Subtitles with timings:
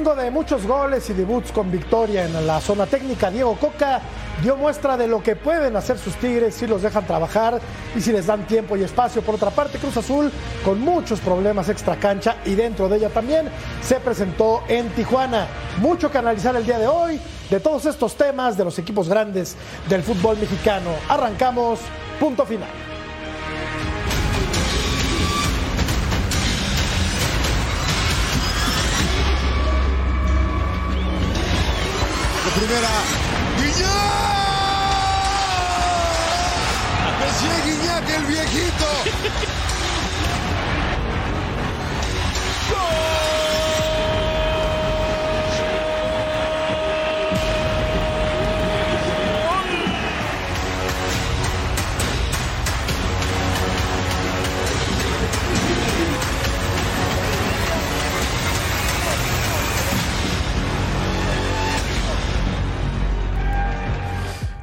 [0.00, 4.00] De muchos goles y debuts con victoria en la zona técnica, Diego Coca
[4.42, 7.60] dio muestra de lo que pueden hacer sus Tigres si los dejan trabajar
[7.94, 9.20] y si les dan tiempo y espacio.
[9.20, 10.32] Por otra parte, Cruz Azul
[10.64, 13.50] con muchos problemas extra cancha y dentro de ella también
[13.82, 15.46] se presentó en Tijuana.
[15.82, 17.20] Mucho que analizar el día de hoy
[17.50, 19.54] de todos estos temas de los equipos grandes
[19.90, 20.92] del fútbol mexicano.
[21.10, 21.78] Arrancamos,
[22.18, 22.89] punto final.
[32.70, 32.88] Primera.
[33.58, 33.90] ¡Guiñac!
[37.20, 38.88] Monsieur Guiñac, el viejito.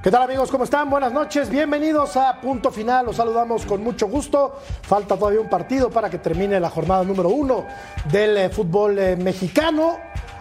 [0.08, 0.50] ¿Qué tal amigos?
[0.50, 0.90] ¿Cómo están?
[0.90, 4.58] Buenas noches, bienvenidos a Punto Final, los saludamos con mucho gusto.
[4.84, 7.66] Falta todavía un partido para que termine la jornada número uno
[8.10, 10.00] del eh, fútbol eh, mexicano.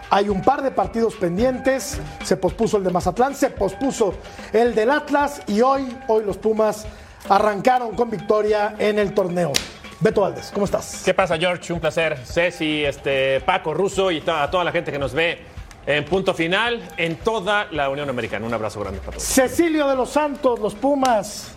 [0.09, 4.13] Hay un par de partidos pendientes, se pospuso el de Mazatlán, se pospuso
[4.53, 6.85] el del Atlas y hoy, hoy los Pumas
[7.27, 9.51] arrancaron con victoria en el torneo.
[9.99, 11.01] Beto Valdés, ¿cómo estás?
[11.03, 11.73] ¿Qué pasa, George?
[11.73, 12.17] Un placer.
[12.25, 15.56] Ceci, este, Paco, Russo y a toda la gente que nos ve
[15.87, 18.45] en punto final en toda la Unión Americana.
[18.45, 19.23] Un abrazo grande para todos.
[19.23, 21.53] Cecilio de los Santos, los Pumas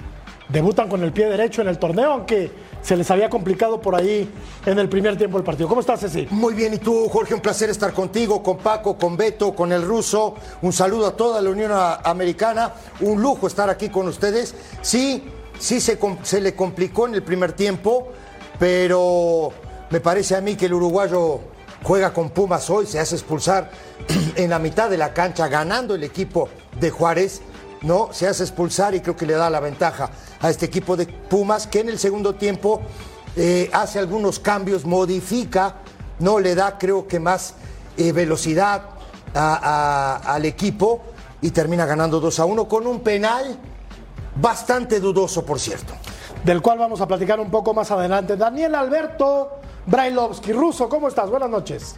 [0.49, 4.29] debutan con el pie derecho en el torneo, aunque se les había complicado por ahí
[4.65, 5.69] en el primer tiempo del partido.
[5.69, 6.29] ¿Cómo estás, Ceci?
[6.31, 9.83] Muy bien, y tú, Jorge, un placer estar contigo, con Paco, con Beto, con el
[9.83, 10.37] ruso.
[10.63, 12.73] Un saludo a toda la Unión Americana.
[13.01, 14.55] Un lujo estar aquí con ustedes.
[14.81, 15.25] Sí,
[15.59, 18.09] sí se, se le complicó en el primer tiempo,
[18.59, 19.53] pero
[19.91, 21.41] me parece a mí que el uruguayo
[21.83, 23.71] juega con Pumas hoy, se hace expulsar
[24.37, 26.49] en la mitad de la cancha, ganando el equipo
[26.79, 27.43] de Juárez,
[27.83, 28.09] ¿no?
[28.13, 31.67] Se hace expulsar y creo que le da la ventaja a este equipo de Pumas,
[31.67, 32.81] que en el segundo tiempo
[33.37, 35.77] eh, hace algunos cambios, modifica,
[36.19, 37.55] no le da, creo que más
[37.97, 38.83] eh, velocidad
[39.33, 41.03] al equipo
[41.41, 43.57] y termina ganando 2 a 1 con un penal
[44.35, 45.95] bastante dudoso, por cierto.
[46.45, 48.37] Del cual vamos a platicar un poco más adelante.
[48.37, 49.60] Daniel Alberto
[49.91, 50.53] Brailovsky.
[50.53, 51.29] Ruso, ¿cómo estás?
[51.29, 51.97] Buenas noches.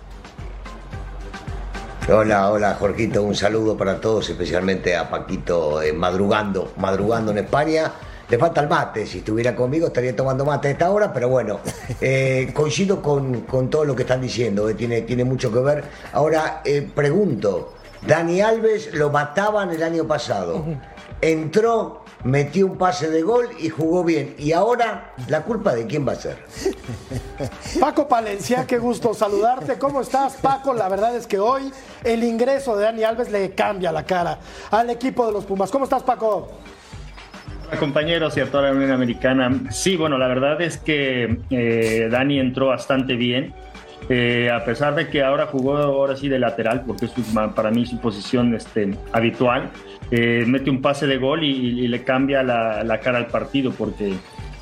[2.10, 7.92] Hola, hola Jorgito, un saludo para todos, especialmente a Paquito eh, madrugando, madrugando en España.
[8.30, 11.60] Le falta el mate, si estuviera conmigo estaría tomando mate a esta hora, pero bueno,
[12.00, 15.84] eh, coincido con, todo lo que están diciendo, eh, tiene, tiene mucho que ver.
[16.14, 16.62] Ahora,
[16.94, 17.74] pregunto,
[18.06, 20.64] Dani Alves lo mataban el año pasado,
[21.20, 24.34] entró metió un pase de gol y jugó bien.
[24.38, 26.38] Y ahora, ¿la culpa de quién va a ser?
[27.80, 29.78] Paco Palencia, qué gusto saludarte.
[29.78, 30.74] ¿Cómo estás, Paco?
[30.74, 31.72] La verdad es que hoy
[32.04, 34.38] el ingreso de Dani Alves le cambia la cara
[34.70, 35.70] al equipo de los Pumas.
[35.70, 36.50] ¿Cómo estás, Paco?
[37.68, 39.50] Hola, compañeros y a toda la Unión Americana.
[39.70, 43.54] Sí, bueno, la verdad es que eh, Dani entró bastante bien.
[44.08, 47.12] Eh, a pesar de que ahora jugó ahora sí de lateral, porque es
[47.54, 49.70] para mí su posición este, habitual,
[50.14, 54.12] eh, mete un pase de gol y, le cambia la, cara al partido, porque,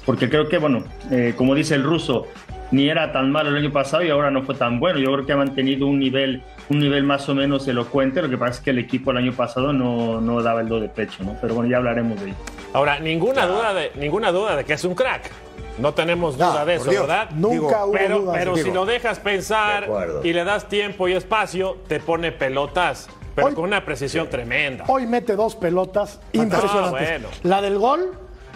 [0.06, 2.28] porque creo que, bueno, eh, como dice el ruso,
[2.70, 5.00] ni era tan malo el año pasado y ahora no fue tan bueno.
[5.00, 8.22] Yo creo que ha mantenido un nivel, un nivel más o menos elocuente.
[8.22, 10.78] Lo que pasa es que el equipo el año pasado no, no daba el do
[10.78, 11.36] de pecho, ¿no?
[11.40, 12.36] Pero bueno, ya hablaremos de ello.
[12.72, 15.32] Ahora, ninguna, duda de, ninguna duda de que es un crack.
[15.78, 17.30] No tenemos duda de eso, ¿verdad?
[17.30, 19.88] Nunca hubo pero, Pero si lo dejas pensar
[20.22, 24.84] y le das tiempo y espacio, te pone pelotas pero con una precisión tremenda.
[24.88, 27.22] Hoy mete dos pelotas impresionantes.
[27.42, 28.12] La del gol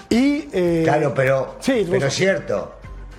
[0.08, 0.48] y.
[0.52, 2.74] Eh, claro, pero, sí, pero es cierto.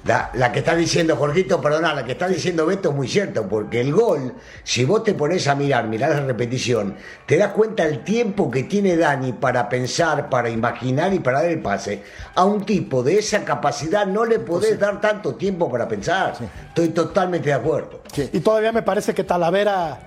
[0.05, 3.49] La, la que está diciendo Jorgito, perdona, la que está diciendo Beto es muy cierto,
[3.49, 7.83] porque el gol, si vos te pones a mirar, mirar la repetición, te das cuenta
[7.85, 12.03] el tiempo que tiene Dani para pensar, para imaginar y para dar el pase.
[12.35, 16.35] A un tipo de esa capacidad no le podés dar tanto tiempo para pensar.
[16.67, 18.01] Estoy totalmente de acuerdo.
[18.31, 19.97] Y todavía me parece que Talavera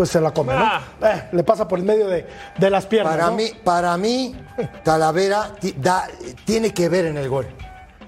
[0.00, 0.60] pues se la come, ¿no?
[0.64, 0.80] Ah.
[1.02, 2.26] Eh, le pasa por el medio de,
[2.56, 3.12] de las piernas.
[3.18, 3.36] Para ¿no?
[3.36, 4.34] mí, para mí,
[4.82, 6.08] Talavera da-
[6.46, 7.46] tiene que ver en el gol.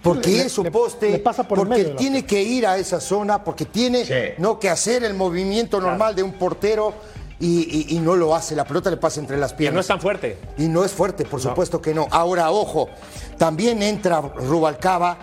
[0.03, 2.79] Porque Le- es su poste, le pasa por el porque medio tiene que ir a
[2.79, 4.15] esa zona, porque tiene Sí.
[4.39, 6.94] no que hacer el movimiento normal de un portero
[7.39, 8.56] y, y- y no lo hace.
[8.56, 9.81] La pelota le pasa entre las Que no piernas.
[9.85, 10.39] es tan fuerte.
[10.56, 12.06] Y no es fuerte, por supuesto que no.
[12.11, 12.89] Ahora, ojo,
[13.37, 15.19] también entra Rubalcaba,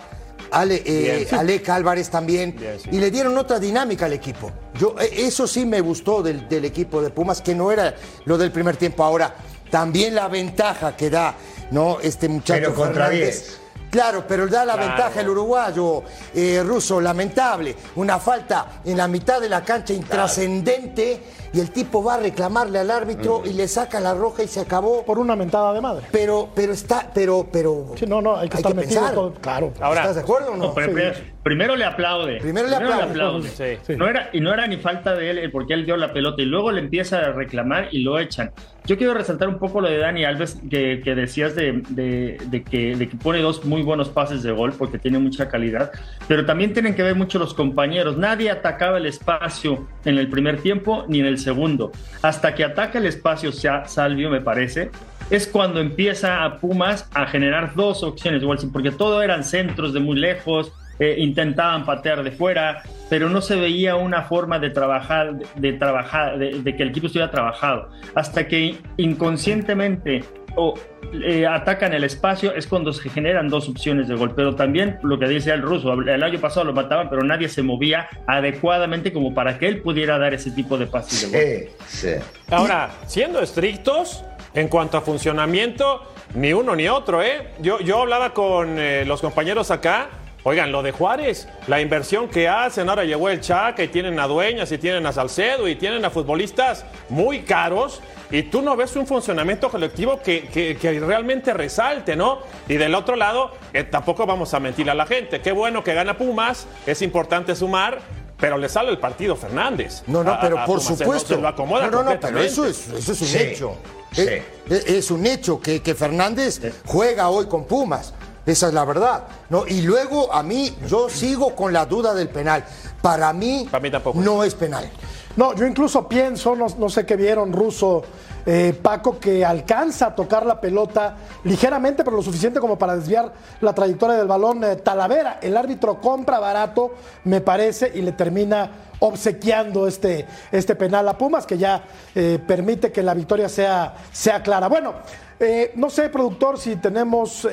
[0.50, 1.28] Ale, eh.
[1.30, 2.88] Alec Álvarez también, Bien, sí.
[2.92, 4.50] y le dieron otra dinámica al equipo.
[4.78, 7.94] Yo, eh, eso sí me gustó del, del equipo de Pumas, que no era
[8.24, 9.04] lo del primer tiempo.
[9.04, 9.34] Ahora,
[9.70, 11.34] también la ventaja que da
[11.70, 11.98] ¿no?
[12.00, 13.46] este muchacho Pero contra Fernández.
[13.46, 13.60] 10.
[13.90, 14.88] Claro, pero da la Claro.
[14.88, 16.02] ventaja el uruguayo
[16.34, 17.74] eh, ruso, lamentable.
[17.96, 21.20] Una falta en la mitad de la cancha intrascendente
[21.52, 24.60] y el tipo va a reclamarle al árbitro y le saca la roja y se
[24.60, 25.02] acabó.
[25.04, 26.06] Por una mentada de madre.
[26.12, 27.86] Pero, pero está, pero, pero.
[27.96, 29.14] Sí, no, no, hay que estar metido pensar.
[29.14, 29.72] todo- claro.
[29.80, 30.66] Ahora- ¿Estás de acuerdo o no?
[30.68, 30.92] No, pero
[31.42, 32.38] primero, primero le aplaude.
[32.38, 32.76] Primero le
[33.10, 33.48] aplaude.
[33.48, 33.78] Sí.
[33.82, 33.96] Sí.
[33.96, 36.46] No era, y no era ni falta de él porque él dio la pelota y
[36.46, 38.50] luego le empieza a reclamar y lo echan.
[38.86, 42.62] Yo quiero resaltar un poco lo de Dani Alves que, que decías de, de- de
[42.62, 45.92] que, de que pone dos muy buenos pases de gol porque tiene mucha calidad,
[46.26, 48.16] pero también tienen que ver mucho los compañeros.
[48.16, 51.92] Nadie atacaba el espacio en el primer tiempo ni en el segundo.
[52.22, 54.90] Hasta que ataca el espacio Sa- Salvio, me parece,
[55.30, 59.92] es cuando empieza a Pumas a generar dos opciones de gol, porque todo eran centros
[59.92, 64.70] de muy lejos, eh, intentaban patear de fuera, pero no se veía una forma de
[64.70, 67.90] trabajar, de, trabajar, de, de que el equipo estuviera trabajado.
[68.14, 70.22] Hasta que inconscientemente
[70.56, 70.74] o
[71.12, 74.32] eh, atacan el espacio es cuando se generan dos opciones de gol.
[74.34, 77.62] Pero también lo que dice el ruso, el año pasado lo mataban, pero nadie se
[77.62, 81.70] movía adecuadamente como para que él pudiera dar ese tipo de pases de gol.
[81.86, 82.24] Sí, sí.
[82.50, 84.24] Ahora, siendo estrictos
[84.54, 87.48] en cuanto a funcionamiento, ni uno ni otro, ¿eh?
[87.60, 90.08] Yo, yo hablaba con eh, los compañeros acá.
[90.42, 94.26] Oigan, lo de Juárez, la inversión que hacen, ahora llegó el Chaca y tienen a
[94.26, 98.00] Dueñas y tienen a Salcedo y tienen a futbolistas muy caros
[98.30, 102.38] y tú no ves un funcionamiento colectivo que, que- que realmente resalte, ¿no?
[102.68, 105.42] Y del otro lado, eh, tampoco vamos a mentir a la gente.
[105.42, 107.98] Qué bueno que gana Pumas, es importante sumar,
[108.38, 110.02] pero le sale el partido Fernández.
[110.06, 111.34] No, no, pero a por Pumas, supuesto.
[111.34, 113.76] Se lo acomoda no, no, no, pero eso es, eso es un Sí, hecho.
[114.12, 114.22] sí.
[114.22, 118.14] Es, es- es un hecho que, que Fernández juega hoy con Pumas.
[118.50, 119.24] Esa es la verdad.
[119.48, 119.66] ¿no?
[119.66, 122.64] Y luego a mí, yo sigo con la duda del penal.
[123.00, 124.20] Para mí, Para mí tampoco.
[124.20, 124.90] no es penal.
[125.36, 128.02] No, yo incluso pienso, no, no sé qué vieron, Ruso,
[128.44, 131.14] eh, Paco, que alcanza a tocar la pelota
[131.44, 134.64] ligeramente, pero lo suficiente como para desviar la trayectoria del balón.
[134.64, 136.94] eh, Talavera, el árbitro compra barato,
[137.24, 142.90] me parece, y le termina obsequiando este, este penal a Pumas, que ya eh, permite
[142.90, 144.68] que la victoria sea, sea clara.
[144.68, 144.94] Bueno,
[145.38, 147.46] eh, no sé, productor, si tenemos...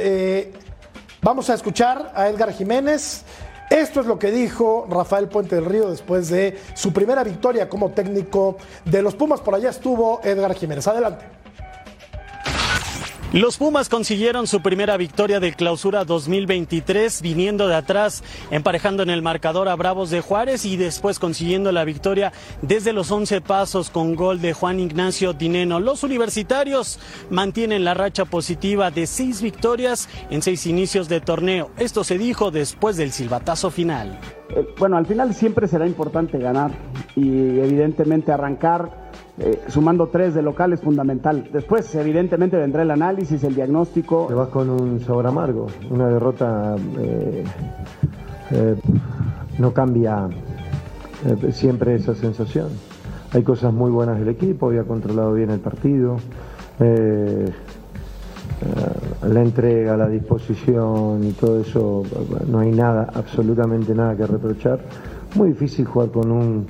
[1.27, 3.23] Vamos a escuchar a Edgar Jiménez.
[3.69, 7.89] Esto es lo que dijo Rafael Puente del Río después de su primera victoria como
[7.89, 9.41] técnico de los Pumas.
[9.41, 10.87] Por allá estuvo Edgar Jiménez.
[10.87, 11.25] Adelante.
[13.33, 19.21] Los Pumas consiguieron su primera victoria de clausura 2023 viniendo de atrás, emparejando en el
[19.21, 22.31] marcador a Bravos de Juárez y después consiguiendo la victoria
[22.61, 25.81] desde los 11 pasos con gol de Juan Ignacio Dineno.
[25.81, 31.71] Los universitarios mantienen la racha positiva de seis victorias en seis inicios de torneo.
[31.77, 34.17] Esto se dijo después del silbatazo final.
[34.55, 36.71] Eh, bueno, al final siempre será importante ganar
[37.17, 39.06] y evidentemente arrancar
[39.39, 41.47] eh, sumando tres de local es fundamental.
[41.53, 44.25] Después, evidentemente, vendrá el análisis, el diagnóstico.
[44.27, 45.67] Te vas con un sabor amargo.
[45.91, 47.43] Una derrota eh,
[48.51, 48.75] eh,
[49.59, 50.27] no cambia
[51.25, 52.69] eh, siempre esa sensación.
[53.31, 56.17] Hay cosas muy buenas del equipo, había controlado bien el partido.
[56.79, 57.51] la
[59.41, 62.03] entrega, la disposición y todo eso,
[62.47, 64.79] no hay nada, absolutamente nada que reprochar.
[65.35, 66.65] Muy difícil jugar con un,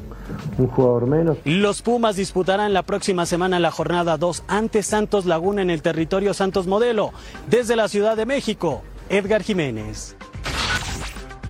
[0.58, 1.38] un jugador menos.
[1.46, 6.34] Los Pumas disputarán la próxima semana la jornada 2 ante Santos Laguna en el territorio
[6.34, 7.12] Santos Modelo.
[7.50, 10.17] Desde la Ciudad de México, Edgar Jiménez.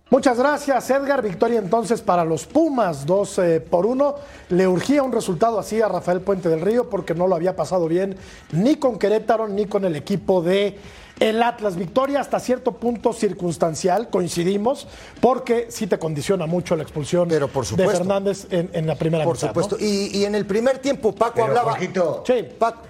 [0.10, 1.22] Muchas gracias, Edgar.
[1.22, 4.16] Victoria entonces para los Pumas, 2 eh, por 1.
[4.50, 7.88] Le urgía un resultado así a Rafael Puente del Río porque no lo había pasado
[7.90, 8.16] bien
[8.54, 10.78] ni con Querétaro ni con el equipo de
[11.20, 11.76] el Atlas.
[11.76, 14.88] Victoria hasta cierto punto circunstancial, coincidimos,
[15.20, 17.98] porque sí te condiciona mucho la expulsión Pero por de supuesto.
[17.98, 19.76] Fernández en, en la primera Por mitad, supuesto.
[19.78, 19.86] ¿no?
[19.86, 21.72] Y, y en el primer tiempo Paco Pero, hablaba.
[21.72, 22.46] Jorgito, Sí.
[22.58, 22.84] Paco-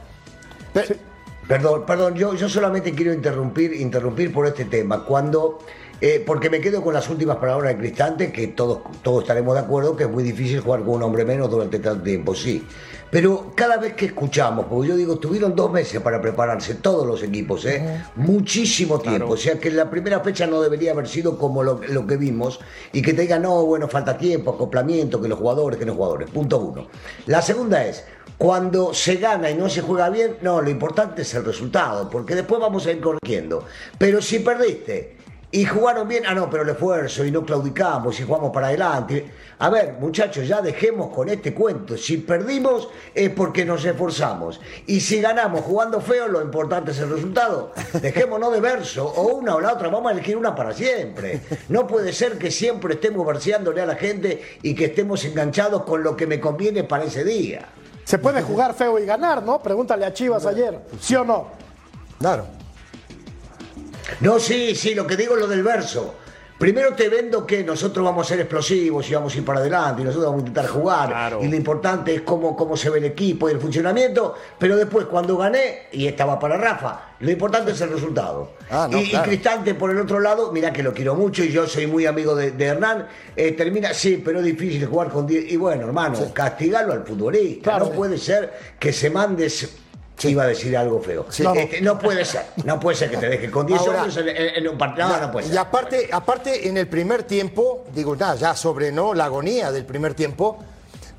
[0.74, 1.00] Pe-
[1.48, 5.06] Perdón, perdón, yo, yo solamente quiero interrumpir, interrumpir por este tema.
[5.06, 5.60] Cuando
[6.00, 9.62] Eh, porque me quedo con las últimas palabras de Cristante, que todos, todos estaremos de
[9.62, 12.64] acuerdo que es muy difícil jugar con un hombre menos durante tanto tiempo, sí.
[13.10, 17.24] Pero cada vez que escuchamos, porque yo digo, tuvieron dos meses para prepararse todos los
[17.24, 18.04] equipos, ¿eh?
[18.16, 19.30] muchísimo tiempo.
[19.30, 22.60] O sea que la primera fecha no debería haber sido como lo, lo que vimos
[22.92, 26.30] y que te digan, no, bueno, falta tiempo, acoplamiento, que los jugadores, que los jugadores.
[26.30, 26.88] Punto uno.
[27.28, 28.04] La segunda es,
[28.38, 32.36] cuando se gana y no se juega bien, no, lo importante es el resultado, porque
[32.36, 33.64] después vamos a ir corrigiendo.
[33.98, 35.17] Pero si perdiste
[35.50, 39.32] y jugaron bien, ah, no, pero el esfuerzo y no claudicamos y jugamos para adelante.
[39.60, 41.96] A ver, muchachos, ya dejemos con este cuento.
[41.96, 44.60] Si perdimos es porque nos esforzamos.
[44.88, 47.72] Y si ganamos jugando feo, lo importante es el resultado.
[48.02, 51.40] Dejémonos de verso, o una o la otra, vamos a elegir una para siempre.
[51.70, 56.04] No puede ser que siempre estemos verseándole a la gente y que estemos enganchados con
[56.04, 57.70] lo que me conviene para ese día.
[58.04, 59.60] Se puede jugar feo y ganar, ¿no?
[59.60, 61.48] Pregúntale a Chivas ayer, ¿sí o no?
[62.20, 62.57] Claro.
[64.20, 66.16] No, sí, sí, lo que digo es lo del verso.
[66.58, 70.02] Primero te vendo que nosotros vamos a ser explosivos y vamos a ir para adelante
[70.02, 71.38] y nosotros vamos a intentar jugar.
[71.40, 74.34] Y lo importante es cómo, cómo se ve el equipo y el funcionamiento.
[74.58, 78.54] Pero después, cuando gané, y estaba para Rafa, lo importante es el resultado.
[78.72, 79.12] Ah, no, y.
[79.12, 82.36] Cristante, por el otro lado, mira que lo quiero mucho y yo soy muy amigo
[82.36, 83.08] de, de Hernán.
[83.36, 85.52] eh, termina, sí, pero es difícil jugar con 10.
[85.52, 87.70] Y bueno, hermano, castigalo al futbolista.
[87.70, 87.86] Claro.
[87.86, 89.78] no puede ser que se mandes.
[90.24, 91.26] Iba a decir algo feo.
[91.30, 91.44] Sí.
[91.56, 92.44] Este, no puede ser.
[92.66, 95.08] No puede ser que te deje con 10 Ahora, hombres en, en- en un partido.
[95.10, 95.56] No, no puede ser.
[95.56, 99.14] Y aparte, aparte, en el primer tiempo, digo, nada, ya sobre ¿no?
[99.14, 100.58] la agonía del primer tiempo,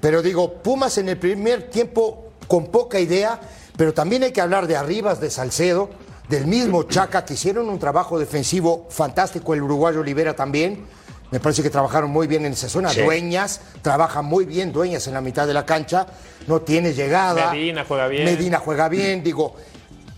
[0.01, 3.39] pero digo, Pumas en el primer tiempo con poca idea,
[3.77, 5.91] pero también hay que hablar de Arribas, de Salcedo,
[6.29, 10.87] del mismo Chaca, que hicieron un trabajo defensivo fantástico, el uruguayo Olivera también.
[11.31, 12.89] Me parece que trabajaron muy bien en esa zona.
[12.89, 13.03] Sí.
[13.03, 16.07] Dueñas, trabaja muy bien Dueñas en la mitad de la cancha,
[16.47, 17.53] no tiene llegada.
[17.53, 18.25] Medina juega bien.
[18.25, 19.55] Medina juega bien, digo.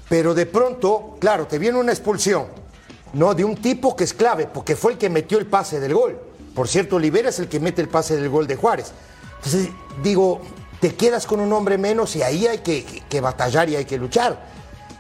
[0.09, 2.47] Pero de pronto, claro, te viene una expulsión,
[3.15, 3.35] ¿no?
[3.35, 6.19] De un tipo que es clave, porque fue el que metió el pase del gol.
[6.55, 8.93] Por cierto, Olivera es el que mete el pase del gol de Juárez.
[9.37, 9.69] Entonces,
[10.03, 10.41] digo,
[10.81, 13.99] te quedas con un hombre menos y ahí hay que, que batallar y hay que
[13.99, 14.39] luchar.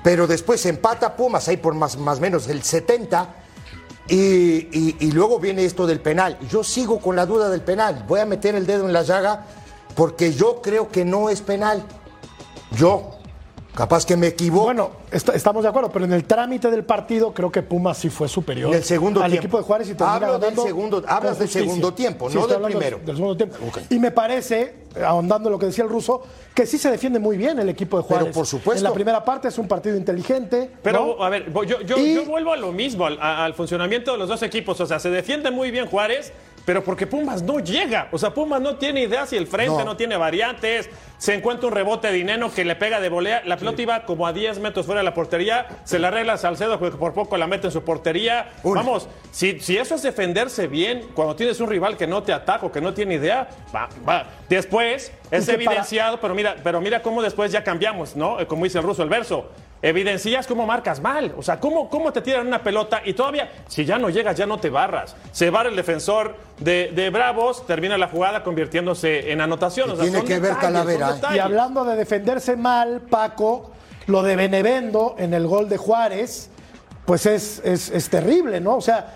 [0.02, 3.39] Pero después empata Pumas ahí por más más menos el 70
[4.08, 4.16] y,
[4.76, 6.36] y- y luego viene esto del penal.
[6.50, 8.04] Yo sigo con la duda del penal.
[8.08, 9.46] Voy a meter el dedo en la llaga
[9.94, 11.82] porque yo creo que no es penal.
[12.76, 13.10] Yo,
[13.74, 14.64] capaz que me equivoco.
[14.64, 18.10] Bueno, est- estamos de acuerdo, pero en el trámite del partido creo que Pumas sí
[18.10, 19.46] fue superior En el segundo al tiempo.
[19.46, 23.00] equipo de Juárez y Hablo del segundo- hablas del segundo tiempo, no del primero.
[23.04, 23.56] Del segundo tiempo.
[23.90, 26.22] Y me parece, ahondando en lo que decía el ruso,
[26.54, 28.34] que sí se defiende muy bien el equipo de Juárez.
[28.34, 28.78] por supuesto.
[28.78, 30.70] En la primera parte es un partido inteligente.
[30.82, 31.24] Pero, ¿no?
[31.24, 34.42] a ver, yo, yo- Y- yo vuelvo a lo mismo, al, funcionamiento de los dos
[34.42, 34.80] equipos.
[34.80, 36.32] O sea, se defiende muy bien Juárez,
[36.64, 38.08] pero porque Pumas no llega.
[38.12, 39.96] O sea, Pumas no tiene ideas y el frente no, No.
[39.96, 40.88] tiene variantes.
[41.20, 43.42] Se encuentra un rebote de dinero que le pega de volea.
[43.44, 45.66] La pelota iba como a 10 metros fuera de la portería.
[45.84, 48.50] Se la arregla Salcedo, porque por poco la mete en su portería.
[48.64, 52.64] Vamos, si, si eso es defenderse bien, cuando tienes un rival que no te ataca
[52.64, 54.26] o que no tiene idea, va, va.
[54.48, 58.40] Después es para- evidenciado, pero mira, pero mira cómo después ya cambiamos, ¿no?
[58.40, 59.50] Eh, Como dice el ruso, el verso.
[59.82, 61.32] Evidencias cómo marcas mal.
[61.38, 64.44] O sea, cómo, cómo te tiran una pelota y todavía, si ya no llegas, ya
[64.44, 65.16] no te barras.
[65.32, 69.88] Se barra el defensor de, de Bravos, termina la jugada convirtiéndose en anotación.
[69.88, 73.70] Y O sea, tiene que ver Talavera, Y hablando de defenderse mal, Paco,
[74.06, 76.50] lo de Benevendo en el gol de Juárez,
[77.04, 78.76] pues es, es, es terrible, ¿no?
[78.76, 79.14] O sea,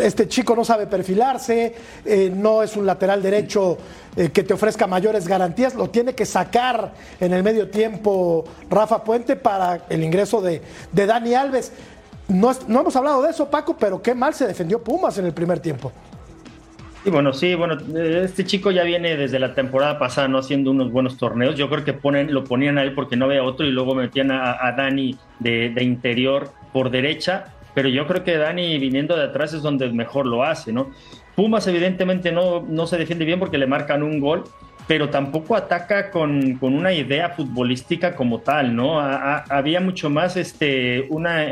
[0.00, 1.74] este chico no sabe perfilarse,
[2.04, 3.76] eh, no es un lateral derecho
[4.16, 9.04] eh, que te ofrezca mayores garantías, lo tiene que sacar en el medio tiempo Rafa
[9.04, 11.72] Puente para el ingreso de, de Dani Alves.
[12.28, 15.34] No, no hemos hablado de eso, Paco, pero qué mal se defendió Pumas en el
[15.34, 15.92] primer tiempo.
[17.04, 20.70] Y bueno, sí, bueno, eh, este chico ya viene desde la temporada pasada no haciendo
[20.70, 21.56] unos buenos torneos.
[21.56, 24.30] Yo creo que ponen, lo ponían a él porque no había otro y luego metían
[24.30, 27.54] a, Dani de, interior por derecha.
[27.74, 30.90] Pero yo creo que Dani viniendo de atrás es donde mejor lo hace, ¿no?
[31.36, 34.42] Pumas evidentemente no, no se defiende bien porque le marcan un gol,
[34.88, 38.98] pero tampoco ataca con, con una idea futbolística como tal, ¿no?
[38.98, 41.44] Había mucho más este, una,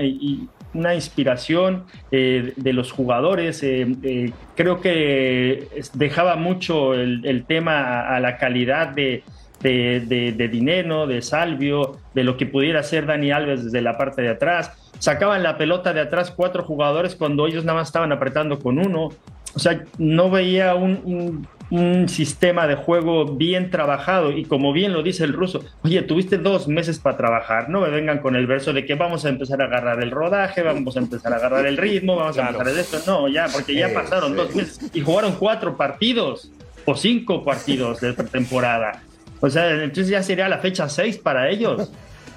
[0.75, 3.63] una inspiración eh, de los jugadores.
[3.63, 9.23] eh, eh, creo que dejaba mucho el, tema a, la calidad de,
[9.61, 13.97] de, de- de Dineno, de Salvio, de lo que pudiera hacer Dani Alves desde la
[13.97, 14.73] parte de atrás.
[14.99, 19.11] Sacaban la pelota de atrás cuatro jugadores cuando ellos nada más estaban apretando con uno.
[19.55, 25.03] O sea, no veía un- un sistema de juego bien trabajado y como bien lo
[25.03, 28.73] dice el ruso, oye, tuviste dos meses para trabajar, no me vengan con el verso
[28.73, 31.77] de que vamos a empezar a agarrar el rodaje, vamos a empezar a agarrar el
[31.77, 35.33] ritmo, vamos a empezar de esto, no, ya, porque ya pasaron dos meses y jugaron
[35.33, 36.51] cuatro partidos
[36.85, 39.03] o cinco partidos de pretemporada.
[39.41, 41.91] O sea, entonces ya sería la fecha seis para ellos,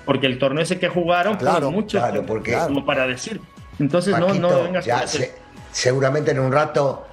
[0.06, 3.40] porque el torneo ese que jugaron Claro, muchos, claro, porque- como para decir.
[3.78, 5.32] Entonces no, Paquito, no vengas ya con se,
[5.72, 7.06] seguramente en un rato,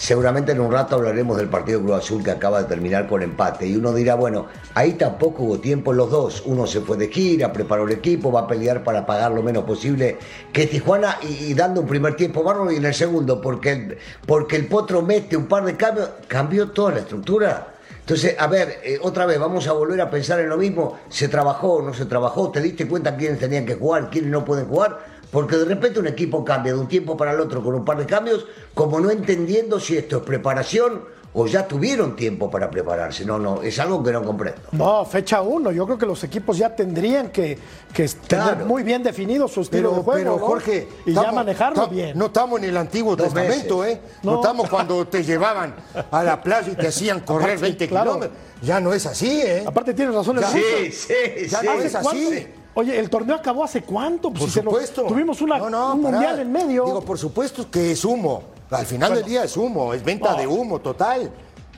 [0.00, 3.66] seguramente en un rato hablaremos del partido Cruz Azul que acaba de terminar con empate.
[3.66, 6.42] Y uno dirá, bueno, ahí tampoco hubo tiempo en los dos.
[6.46, 9.64] Uno se fue de gira, preparó el equipo, va a pelear para pagar lo menos
[9.64, 10.16] posible
[10.54, 14.56] que Tijuana y, dando un primer tiempo bárbaro y en el segundo, porque el, porque
[14.56, 17.74] el Potro mete un par de cambios, cambió toda la estructura.
[18.00, 20.98] Entonces, a ver, eh, otra vez, vamos a volver a pensar en lo mismo.
[21.10, 22.50] ¿Se trabajó o no se trabajó?
[22.50, 25.09] ¿Te diste cuenta quiénes tenían que jugar, quiénes no pueden jugar?
[25.30, 27.98] Porque de repente un equipo cambia de un tiempo para el otro con un par
[27.98, 33.24] de cambios, como no entendiendo si esto es preparación o ya tuvieron tiempo para prepararse.
[33.24, 34.60] No, no, es algo que no comprendo.
[34.72, 35.70] No, fecha uno.
[35.70, 37.56] Yo creo que los equipos ya tendrían que,
[37.94, 38.66] que tener Claro.
[38.66, 40.18] muy bien definido su estilo Pero, de juego.
[40.18, 40.46] pero, ¿no?
[40.46, 42.18] Jorge, Y ya manejarlo bien.
[42.18, 43.98] No estamos en el Antiguo Dos Testamento, meses.
[43.98, 44.00] ¿eh?
[44.24, 44.32] No.
[44.32, 44.40] No.
[44.40, 45.76] estamos cuando te llevaban
[46.10, 48.10] a la playa y te hacían correr Aparte, 20 claro.
[48.14, 48.38] kilómetros.
[48.62, 49.62] Ya no es así, ¿eh?
[49.64, 50.50] Aparte tienes razón el Ya.
[50.50, 51.14] Sí, sí,
[51.48, 51.66] Ya sí.
[51.66, 52.10] no ¿Hace es cuánto?
[52.10, 52.46] así.
[52.74, 54.30] Oye, ¿el torneo acabó hace cuánto?
[54.30, 55.02] Pues Por si supuesto.
[55.04, 56.16] tuvimos una, No, no, un pará.
[56.18, 56.84] mundial en medio.
[56.84, 58.42] Digo, por supuesto que es humo.
[58.70, 60.38] Al final del día es humo, es venta No.
[60.38, 61.30] de humo total.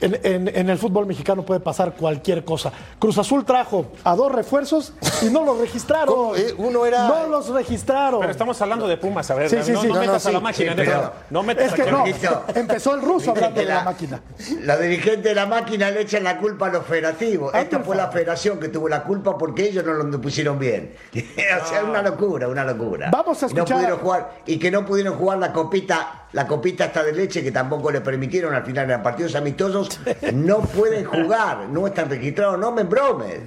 [0.03, 2.71] En, en- en el fútbol mexicano puede pasar cualquier cosa.
[2.99, 4.91] Cruz Azul trajo a dos refuerzos
[5.21, 6.13] y no los registraron.
[6.13, 6.35] ¿Cómo?
[6.35, 8.19] Eh, uno era- No los registraron.
[8.19, 9.87] Pero estamos hablando de Pumas, a ver, Sí, sí, no, sí.
[9.87, 11.11] no No, metas no, a la sí, máquina.
[11.29, 11.97] no metas es que a no.
[11.99, 12.43] Jorgito.
[12.53, 14.21] Empezó el ruso hablando de La- la máquina.
[14.63, 17.51] La dirigente de la máquina le echan la culpa a los federativos.
[17.53, 20.95] Ah, Esta fue la federación que tuvo la culpa porque ellos no lo pusieron bien.
[21.13, 23.09] o sea, una locura, una locura.
[23.11, 26.85] Vamos a escuchar- No pudieron jugar, y que no pudieron jugar la copita, la copita
[26.85, 29.99] hasta de leche que tampoco le permitieron al final en partidos amistosos.
[30.33, 33.39] No pueden jugar, no están registrados, no me bromes.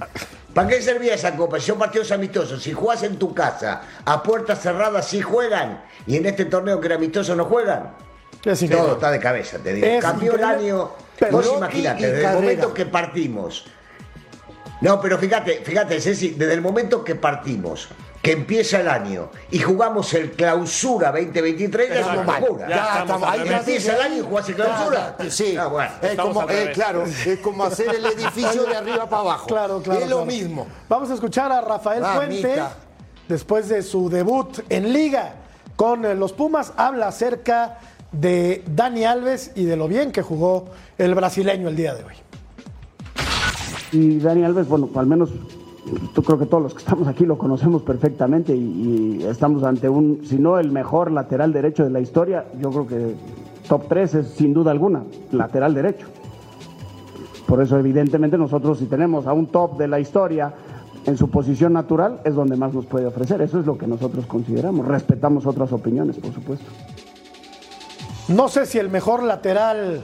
[0.55, 1.61] ¿Para qué servía esa copa?
[1.61, 6.17] Si son partidos amistosos, si jugás en tu casa, a puertas cerradas sí juegan, y
[6.17, 7.93] en este torneo que era amistoso no juegan.
[8.45, 8.67] Es.
[8.71, 9.87] Todo está de cabeza, te digo.
[9.87, 10.91] Es Cambió el increíble, año.
[11.19, 13.67] pero- Vos imaginate, desde el momento que partimos.
[14.81, 17.89] No, pero fíjate, fíjate, Ceci, desde el momento que partimos,
[18.27, 22.21] que empieza el año y jugamos el clausura 2023, ya es Exacto.
[22.23, 22.69] una locura.
[22.69, 25.17] Ya estamos al ahí Empieza el año y jugás el clausura.
[25.21, 25.91] Ya, Sí, Ah, bueno.
[26.03, 29.47] es como, eh, claro, es como hacer el edificio de arriba para abajo.
[29.47, 30.01] Claro, claro.
[30.01, 30.27] Es lo claro.
[30.27, 30.67] mismo.
[30.89, 32.49] Vamos a escuchar a Rafael Mamita.
[32.49, 32.63] Puente
[33.29, 35.35] después de su debut en Liga
[35.77, 36.73] con eh, los Pumas.
[36.77, 37.79] Habla acerca
[38.11, 40.65] de Dani Alves y de lo bien que jugó
[40.99, 42.15] el brasileño el día de hoy.
[43.93, 45.31] Y Dani Alves, bueno, al menos
[46.15, 49.89] yo creo que todos los que estamos aquí lo conocemos perfectamente y, y estamos ante
[49.89, 53.15] un, si no el mejor lateral derecho de la historia, yo creo que
[53.69, 56.07] top 3 es sin duda alguna, lateral derecho.
[57.47, 60.53] Por eso evidentemente nosotros si tenemos a un top de la historia
[61.07, 63.41] en su posición natural es donde más nos puede ofrecer.
[63.41, 64.87] Eso es lo que nosotros consideramos.
[64.87, 66.67] Respetamos otras opiniones, por supuesto.
[68.29, 70.03] No sé si el mejor lateral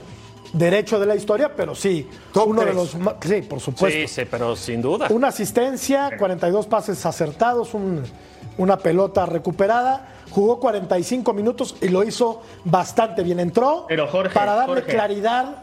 [0.52, 3.98] derecho de la historia, pero sí, Top uno de los ma- sí, por supuesto.
[4.00, 5.06] Sí, sí, pero sin duda.
[5.10, 8.02] Una asistencia, 42 pases acertados, un-
[8.58, 10.08] una pelota recuperada.
[10.30, 13.38] Jugó 45 minutos y lo hizo bastante bien.
[13.40, 14.92] Entró Pero, Jorge, para darle Jorge.
[14.92, 15.56] claridad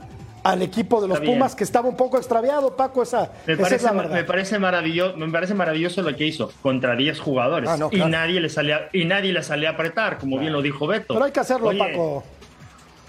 [0.44, 1.20] al equipo de los.
[1.20, 3.02] Pumas que estaba un poco extraviado, Paco.
[3.04, 4.16] Esa, Me esa parece, es la verdad.
[4.16, 7.98] me, parece maravilloso, me parece maravilloso lo que hizo contra 10 jugadores Ah, no, y,
[8.06, 11.14] nadie le salía, y nadie le salía a apretar, como bien lo dijo Beto.
[11.16, 12.24] Pero hay que hacerlo, Oye, Paco.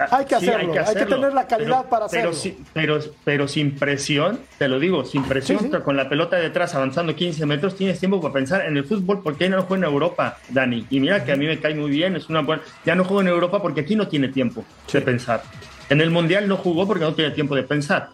[0.01, 2.33] Ah, Hay que hacerlo, hay que tener la calidad para hacerlo.
[2.73, 5.79] Pero, pero sin presión, te lo digo, sin presión, Sí, sí.
[5.85, 9.49] con la pelota detrás avanzando 15 metros, tienes tiempo para pensar en el fútbol, porque
[9.49, 10.87] no juega en Europa, Dani.
[10.91, 12.63] Y mira que a mí me cae muy bien, es una buena...
[12.85, 15.43] Ya no juego en Europa porque aquí no tiene tiempo de pensar.
[15.89, 18.09] En el Mundial no jugó porque no tiene tiempo de pensar.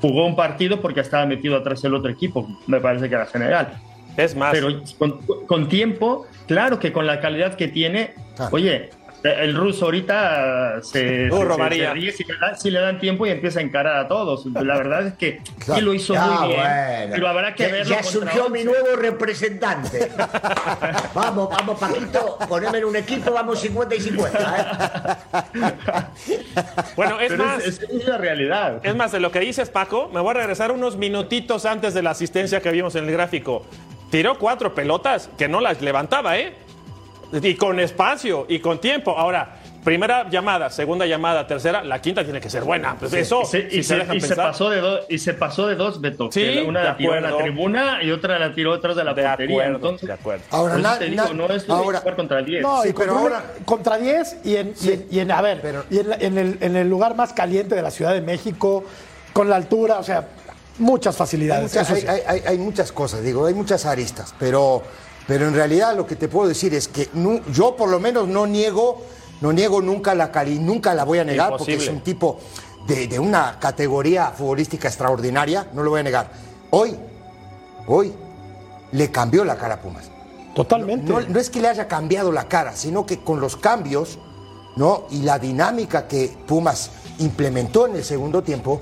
[0.00, 3.80] Jugó un partido porque estaba metido atrás el otro equipo, me parece que era general.
[4.16, 8.54] Es más, Pero con, con tiempo, claro que con la calidad que tiene, Claro.
[8.54, 8.90] oye,
[9.28, 11.88] el ruso ahorita se, Uh, se- robaría.
[11.88, 14.46] se ríe si le, dan, si le dan tiempo y empieza a encarar a todos.
[14.46, 15.40] La verdad es que
[15.74, 17.12] sí lo hizo Ah, muy bien, bueno.
[17.12, 18.64] pero habrá que Ya- verlo Ya surgió mi 11.
[18.64, 20.08] nuevo representante.
[21.14, 25.18] vamos, vamos, Paquito, poneme en un equipo, vamos 50 y 50.
[25.54, 25.56] ¿eh?
[26.96, 27.58] bueno, es Pero más.
[27.64, 28.80] es, es- es la realidad.
[28.82, 32.02] Es más, de lo que dices, Paco, me voy a regresar unos minutitos antes de
[32.02, 33.64] la asistencia que vimos en el gráfico.
[34.10, 36.54] Tiró cuatro pelotas que no las levantaba, ¿eh?
[37.32, 39.16] Y con espacio y con tiempo.
[39.16, 42.96] Ahora, primera llamada, segunda llamada, tercera, la quinta tiene que ser buena.
[42.98, 44.46] Pues eso, y se, si y se se- dejan y se pensar.
[44.48, 47.14] pasó de dos y se pasó de dos Beto Sí, que una de la tiró
[47.16, 50.12] en la tribuna y otra la tiró atrás de la De portería acuerdo, entonces de
[50.14, 50.44] acuerdo.
[50.50, 53.96] Ahora, te digo, no es ahora- jugar contra el 10 No, y pero ahora- contra
[53.98, 56.58] 10 y en, y en- y en- a ver, Pero- y en, la- en el,
[56.60, 58.84] en el lugar más caliente de la Ciudad de México,
[59.32, 60.28] con la altura, o sea,
[60.78, 61.62] muchas Hay, facilidades.
[61.64, 62.06] muchas- eso sí.
[62.06, 64.82] hay- hay- hay muchas cosas, digo, hay muchas aristas, pero,
[65.26, 67.08] pero en realidad lo que te puedo decir es que
[67.52, 69.02] yo por lo menos no niego,
[69.40, 72.38] no niego nunca la cali, nunca la voy a negar porque es un tipo
[72.86, 76.30] de, de una categoría futbolística extraordinaria, no lo voy a negar.
[76.70, 76.96] Hoy,
[77.86, 78.12] hoy,
[78.92, 80.10] le cambió la cara a Pumas.
[80.54, 81.12] Totalmente.
[81.12, 84.18] No, no es que le haya cambiado la cara, sino que con los cambios
[84.76, 85.06] ¿no?
[85.10, 88.80] Y la dinámica que Pumas implementó en el segundo tiempo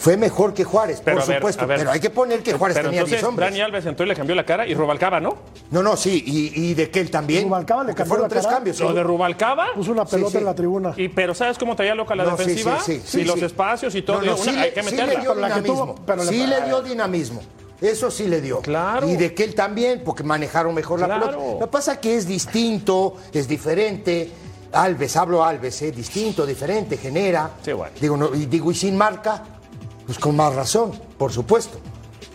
[0.00, 1.66] fue mejor que Juárez, Pero por ver, supuesto.
[1.66, 3.50] Pero hay que poner que Juárez Pero tenía 10 entonces hombres.
[3.50, 5.36] Dani Alves entró y le cambió la cara y Rubalcaba, ¿no?
[5.70, 7.44] No, no, sí, y, y de que él también.
[7.44, 8.54] Rubalcaba le cambió fueron la tres cara.
[8.56, 8.80] cambios.
[8.80, 8.94] Lo ¿sí?
[8.94, 9.66] de Rubalcaba.
[9.74, 10.38] Puso una pelota sí.
[10.38, 10.94] en la tribuna.
[10.96, 12.80] Y, pero ¿sabes cómo traía loca la No, sí, defensiva?
[12.80, 13.44] sí, sí, sí, y los sí.
[13.44, 14.20] espacios y todo.
[14.20, 15.12] No, no, Una- sí hay que sí meterla.
[15.14, 15.74] le dio dinamismo.
[15.74, 17.40] tuvo- pero le- sí le dio dinamismo.
[17.82, 18.60] Eso sí le dio.
[18.60, 19.06] Claro.
[19.08, 21.26] Y de que él también, porque manejaron mejor la Claro.
[21.26, 21.52] pelota.
[21.52, 24.30] Lo que pasa es que es distinto, es diferente.
[24.72, 25.90] Alves, hablo Alves, ¿eh?
[25.92, 27.50] distinto, diferente, genera.
[27.62, 27.92] Sí, bueno.
[28.00, 29.42] Digo, no, y digo, y sin marca,
[30.10, 31.78] pues con más razón, por supuesto.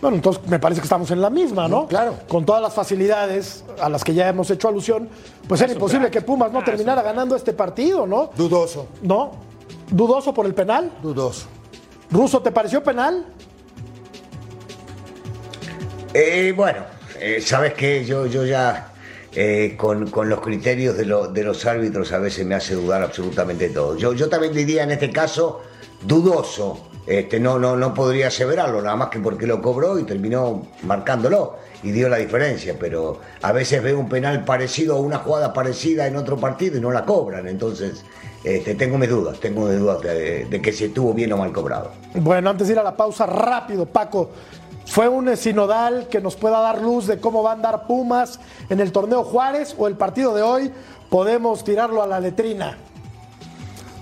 [0.00, 1.82] Bueno, entonces me parece que estamos en la misma, ¿no?
[1.82, 2.14] Mm, claro.
[2.26, 5.10] Con todas las facilidades a las que ya hemos hecho alusión,
[5.46, 8.30] pues era imposible que Pumas no Ah, terminara ganando este partido, ¿no?
[8.34, 9.32] Dudoso, ¿No?
[9.90, 10.90] Dudoso por el penal.
[11.02, 11.48] dudoso.
[12.10, 13.26] Ruso, ¿te pareció penal?
[16.14, 16.78] Eh, bueno,
[17.20, 18.92] eh, sabes que yo, yo ya
[19.34, 23.02] eh, con, con los criterios de, lo- de los árbitros a veces me hace dudar
[23.02, 23.98] absolutamente todo.
[23.98, 25.60] Yo, yo también diría en este caso
[26.06, 26.80] dudoso.
[27.06, 31.56] Este, no, no, no podría aseverarlo, nada más que porque lo cobró y terminó marcándolo
[31.84, 32.76] y dio la diferencia.
[32.78, 36.80] Pero a veces veo un penal parecido o una jugada parecida en otro partido y
[36.80, 37.46] no la cobran.
[37.46, 38.04] Entonces,
[38.42, 41.92] este, tengo mis dudas, tengo mis dudas de, que si estuvo bien o mal cobrado.
[42.14, 44.30] Bueno, antes de ir a la pausa, rápido, Paco.
[44.84, 48.38] ¿Fue un sinodal que nos pueda dar luz de cómo va a andar Pumas
[48.68, 50.72] en el torneo Juárez o el partido de hoy?
[51.10, 52.78] Podemos tirarlo a la letrina.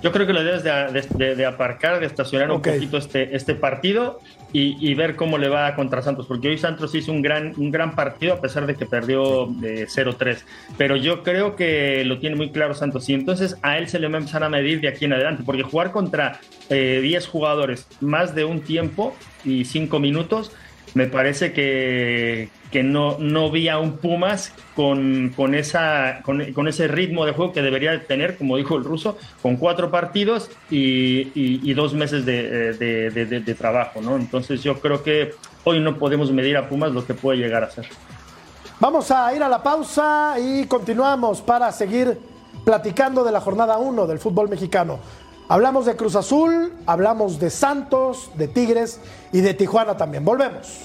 [0.05, 2.67] Yo creo que lo debes de, de- de- aparcar, de estacionar Ok.
[2.67, 4.21] un poquito este, este partido
[4.53, 7.71] y, y ver cómo le va contra Santos, porque hoy Santos hizo un gran, un
[7.71, 10.43] gran partido a pesar de que perdió de 0-3,
[10.77, 14.09] pero yo creo que lo tiene muy claro Santos y entonces a él se le
[14.09, 16.39] va a empezar a medir de aquí en adelante, porque jugar contra
[16.69, 20.53] eh, 10 jugadores más de un tiempo y 5 minutos,
[20.95, 26.69] me parece que, que no, no vi a un Pumas con, con, esa, con, con
[26.69, 30.51] ese ritmo de juego que debería de tener, como dijo el ruso, con cuatro partidos
[30.71, 34.01] y, y- dos meses de- de- de trabajo.
[34.01, 34.17] ¿no?
[34.17, 37.71] Entonces yo creo que hoy no podemos medir a Pumas lo que puede llegar a
[37.71, 37.87] ser.
[38.81, 42.17] Vamos a ir a la pausa y continuamos para seguir
[42.65, 44.99] platicando de la jornada 1 del fútbol mexicano.
[45.49, 48.99] Hablamos de Cruz Azul, hablamos de Santos, de Tigres
[49.31, 50.25] y de Tijuana también.
[50.25, 50.85] Volvemos.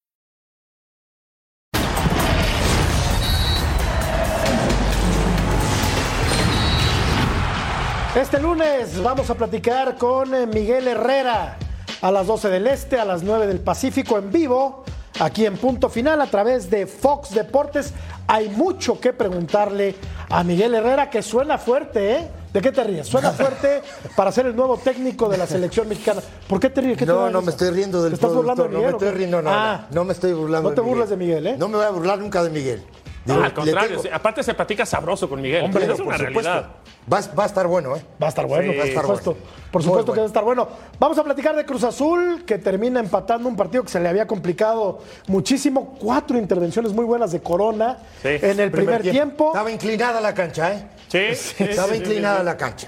[8.15, 11.57] Este lunes vamos a platicar con eh, Miguel Herrera
[12.01, 14.83] a las 12 del Este, a las 9 del Pacífico en vivo,
[15.21, 17.93] aquí en punto final a través de Fox Deportes.
[18.27, 19.95] Hay mucho que preguntarle
[20.29, 22.27] a Miguel Herrera que suena fuerte, ¿eh?
[22.51, 23.07] ¿De qué te ríes?
[23.07, 23.81] Suena fuerte
[24.17, 26.21] para ser el nuevo técnico de la selección mexicana.
[26.49, 26.97] ¿Por qué te ríes?
[26.97, 28.85] ¿Qué te No, no me estoy riendo del ¿Te estás burlando de productor, no me
[28.87, 31.15] Miguel estoy riendo, no, Ah, no, no me estoy burlando No te de burles de
[31.15, 31.55] Miguel, ¿eh?
[31.57, 32.83] No me voy a burlar nunca de Miguel.
[33.23, 35.65] Digo, Al contrario, tengo- aparte se platica sabroso con Miguel.
[35.65, 36.65] Hombre, es por una realidad.
[37.11, 38.01] Va, va a estar bueno, ¿eh?
[38.21, 39.31] Va a estar bueno, Sí, por va a estar supuesto.
[39.33, 39.45] bueno.
[39.71, 40.67] Por supuesto que va a estar bueno.
[40.99, 44.25] Vamos a platicar de Cruz Azul, que termina empatando un partido que se le había
[44.25, 45.95] complicado muchísimo.
[45.99, 48.29] Cuatro intervenciones muy buenas de Corona Sí.
[48.41, 49.47] en el primer, tiempo.
[49.49, 50.87] Estaba inclinada la cancha, ¿eh?
[51.07, 52.45] Sí, sí, Estaba sí, sí, inclinada sí.
[52.45, 52.87] la cancha.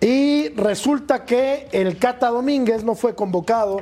[0.00, 3.80] Y resulta que el Cata Domínguez no fue convocado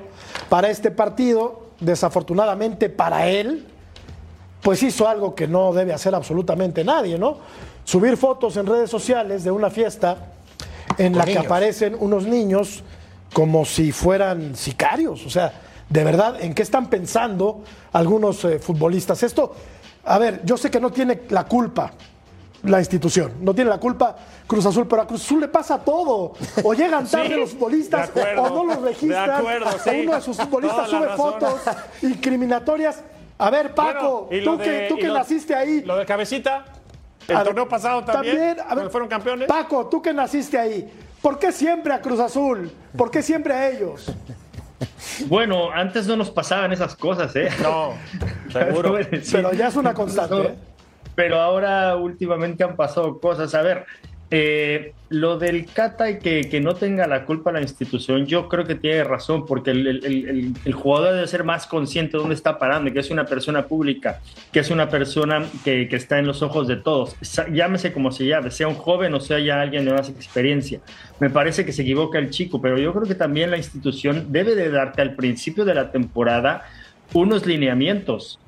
[0.48, 1.68] para este partido.
[1.80, 3.66] Desafortunadamente para él,
[4.62, 7.38] pues hizo algo que no debe hacer absolutamente nadie, ¿no?
[7.84, 10.32] Subir fotos en redes sociales de una fiesta
[10.98, 12.82] en la que aparecen unos niños
[13.32, 15.24] como si fueran sicarios.
[15.24, 15.52] O sea,
[15.88, 19.22] de verdad, ¿en qué están pensando algunos eh, futbolistas?
[19.22, 19.54] Esto,
[20.04, 21.92] a ver, yo sé que no tiene la culpa
[22.64, 26.34] la institución, no tiene la culpa Cruz Azul, pero a Cruz Azul le pasa todo.
[26.62, 29.90] O llegan tarde Sí, los futbolistas, acuerdo, o no los registran, de acuerdo, o sí.
[30.02, 31.32] uno de sus futbolistas sube razón.
[31.32, 31.60] fotos
[32.02, 33.02] incriminatorias.
[33.40, 35.82] A ver, Paco, Bueno, tú que, tú que lo- naciste ahí.
[35.82, 36.64] Lo de cabecita,
[37.26, 39.48] el A- torneo pasado también, a ver, fueron campeones.
[39.48, 40.88] Paco, tú que naciste ahí,
[41.22, 42.70] ¿por qué siempre a Cruz Azul?
[42.96, 44.12] ¿Por qué siempre a ellos?
[45.26, 47.48] Bueno, antes no nos pasaban esas cosas, ¿eh?
[47.62, 47.94] No,
[48.52, 48.96] seguro.
[49.32, 50.40] Pero ya es una constante.
[50.42, 50.54] ¿eh?
[51.14, 53.54] Pero ahora últimamente han pasado cosas.
[53.54, 53.84] A ver,
[54.32, 58.64] eh, lo del Cata y que, que, no tenga la culpa la institución, yo creo
[58.64, 62.92] que tiene razón, porque el, el, jugador debe ser más consciente de dónde está parando,
[62.92, 64.20] que es una persona pública,
[64.52, 67.16] que es una persona que, que, está en los ojos de todos.
[67.52, 70.80] Llámese como se llame, sea un joven o sea ya alguien de más experiencia.
[71.18, 74.54] Me parece que se equivoca el chico, pero yo creo que también la institución debe
[74.54, 76.62] de darte al principio de la temporada
[77.12, 78.38] unos lineamientos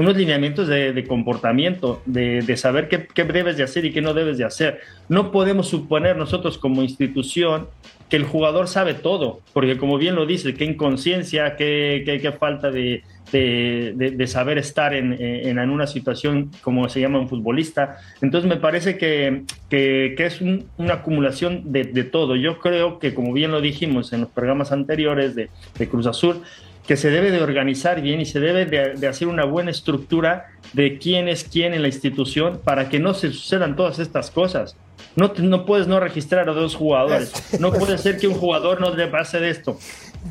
[0.00, 4.38] unos lineamientos de, comportamiento, de, saber qué, qué, debes de hacer y qué no debes
[4.38, 4.80] de hacer.
[5.08, 7.68] No podemos suponer nosotros como institución
[8.10, 12.70] que el jugador sabe todo, porque como bien lo dice, qué inconsciencia, qué, qué, falta
[12.72, 17.98] de, de, saber estar en, en, una situación como se llama un futbolista.
[18.20, 20.40] Entonces me parece que, que, es
[20.76, 22.34] una acumulación de, todo.
[22.34, 25.48] Yo creo que como bien lo dijimos en los programas anteriores de,
[25.88, 26.42] Cruz Azul,
[26.86, 30.98] que se debe de organizar bien y se debe de, hacer una buena estructura de
[30.98, 34.76] quién es quién en la institución para que no se sucedan todas estas cosas.
[35.16, 37.32] No, no puedes no registrar a dos jugadores.
[37.58, 39.78] No puede ser que un jugador no le pase de esto.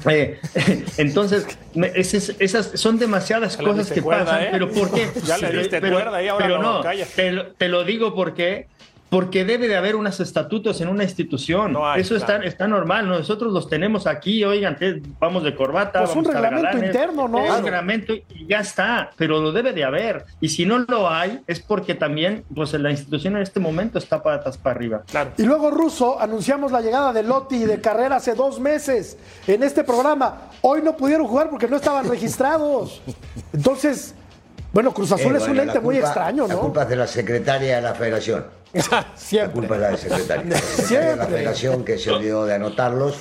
[0.10, 0.40] Eh,
[0.98, 1.48] entonces,
[1.96, 4.50] esas, son demasiadas cosas que pasan, ¿eh?
[4.52, 5.10] pero ¿por qué?
[5.26, 8.68] Ya le diste pero, cuerda y ahora pero no, te, te, lo digo porque
[9.10, 11.76] porque debe de haber unos estatutos en una institución.
[11.98, 13.08] Eso está, está normal.
[13.08, 14.78] Nosotros los tenemos aquí, oigan,
[15.19, 16.00] vamos de corbata.
[16.00, 17.38] Pues vamos un reglamento interno, ¿no?
[17.39, 20.26] Un reglamento y ya está, pero lo debe de haber.
[20.39, 24.22] Y si no lo hay, es porque también pues la institución en este momento está
[24.22, 25.04] patas para arriba.
[25.10, 25.32] Claro.
[25.38, 29.17] Y luego, Russo, anunciamos la llegada de Lotti y de Carrera hace dos meses
[29.48, 30.50] en este programa.
[30.62, 33.02] Hoy no pudieron jugar porque no estaban registrados.
[33.54, 34.13] Entonces,
[34.72, 36.54] bueno, Cruz Azul eh, es un ente muy extraño, ¿no?
[36.54, 38.59] La culpa es de la secretaria de la federación.
[39.16, 39.48] Siempre.
[39.48, 40.54] La culpa es la del secretario.
[41.18, 43.16] la federación que se olvidó de anotarlos.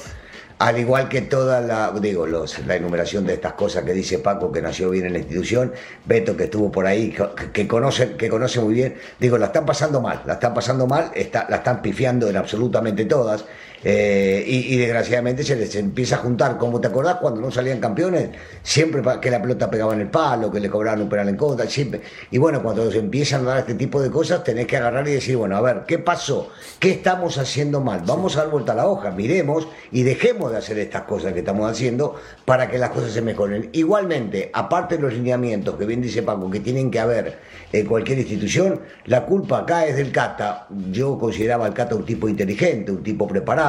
[0.59, 4.51] Al igual que toda la, digo, los, la enumeración de estas cosas que dice Paco,
[4.51, 5.73] que nació bien en la institución,
[6.05, 7.15] Beto que estuvo por ahí,
[7.53, 11.13] que, conoce, que conoce muy bien, digo, la están pasando mal, la están pasando mal,
[11.15, 13.45] está, la están pifiando en absolutamente todas.
[13.85, 18.31] Eh, y, desgraciadamente se les empieza a juntar, como te acordás cuando no salían campeones,
[18.63, 21.67] siempre que la pelota pegaba en el palo, que le cobraban un penal en contra,
[21.67, 22.01] siempre.
[22.31, 25.13] Y bueno, cuando se empiezan a dar este tipo de cosas, tenés que agarrar y
[25.13, 26.51] decir, bueno, a ver, ¿qué pasó?
[26.81, 28.03] ¿Qué estamos haciendo mal?
[28.05, 31.41] Vamos a dar vuelta a la hoja, miremos y dejemos de hacer estas cosas que
[31.41, 33.71] estamos haciendo para que las cosas se mejoren.
[33.73, 37.39] Igualmente, aparte de los lineamientos que bien dice Paco, que tienen que haber
[37.73, 40.67] en cualquier institución, la culpa acá es del Cata.
[40.91, 43.68] Yo consideraba al Cata un tipo inteligente, un tipo preparado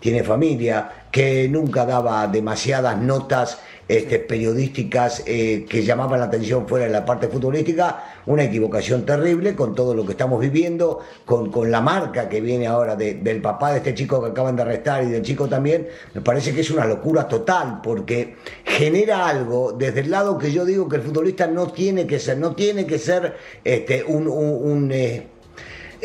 [0.00, 6.86] tiene familia, que nunca daba demasiadas notas este, periodísticas eh, que llamaban la atención fuera
[6.86, 11.70] de la parte futbolística, una equivocación terrible con todo lo que estamos viviendo, con, con
[11.70, 15.10] la marca que viene ahora del papá de este chico que acaban de arrestar y
[15.10, 20.10] del chico también, me parece que es una locura total, porque genera algo desde el
[20.10, 23.36] lado que yo digo que el futbolista no tiene que ser, no tiene que ser
[23.62, 24.90] este, un...
[24.92, 25.31] Eh,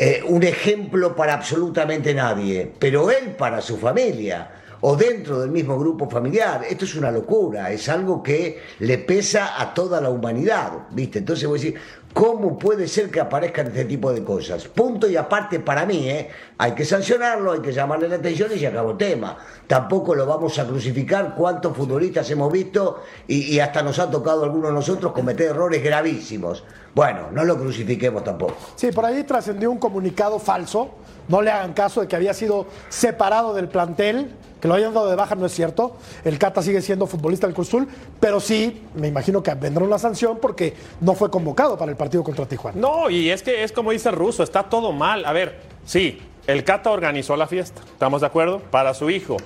[0.00, 4.48] eh, un ejemplo para absolutamente nadie, pero él para su familia
[4.80, 6.64] o dentro del mismo grupo familiar.
[6.68, 11.18] Esto es una locura, es algo que le pesa a toda la humanidad, ¿viste?
[11.18, 11.80] Entonces voy a decir,
[12.12, 14.66] ¿cómo puede ser que aparezcan este tipo de cosas?
[14.68, 16.30] Punto y aparte para mí, ¿eh?
[16.58, 19.36] Hay que sancionarlo, hay que llamarle la atención y se acabó el tema.
[19.66, 24.44] Tampoco lo vamos a crucificar cuántos futbolistas hemos visto y, y hasta nos ha tocado
[24.44, 26.64] algunos de nosotros cometer errores gravísimos.
[26.94, 28.56] Bueno, no lo crucifiquemos tampoco.
[28.74, 30.90] Sí, por ahí trascendió un comunicado falso.
[31.28, 35.08] No le hagan caso de que había sido separado del plantel, que lo hayan dado
[35.08, 35.96] de baja, no es cierto.
[36.24, 37.86] El Cata sigue siendo futbolista del Cruzul,
[38.18, 42.24] pero sí, me imagino que vendrá una sanción porque no fue convocado para el partido
[42.24, 42.80] contra Tijuana.
[42.80, 45.24] No, y es que es como dice el ruso, está todo mal.
[45.24, 48.60] A ver, sí, el Cata organizó la fiesta, ¿estamos de acuerdo?
[48.70, 49.36] Para su hijo.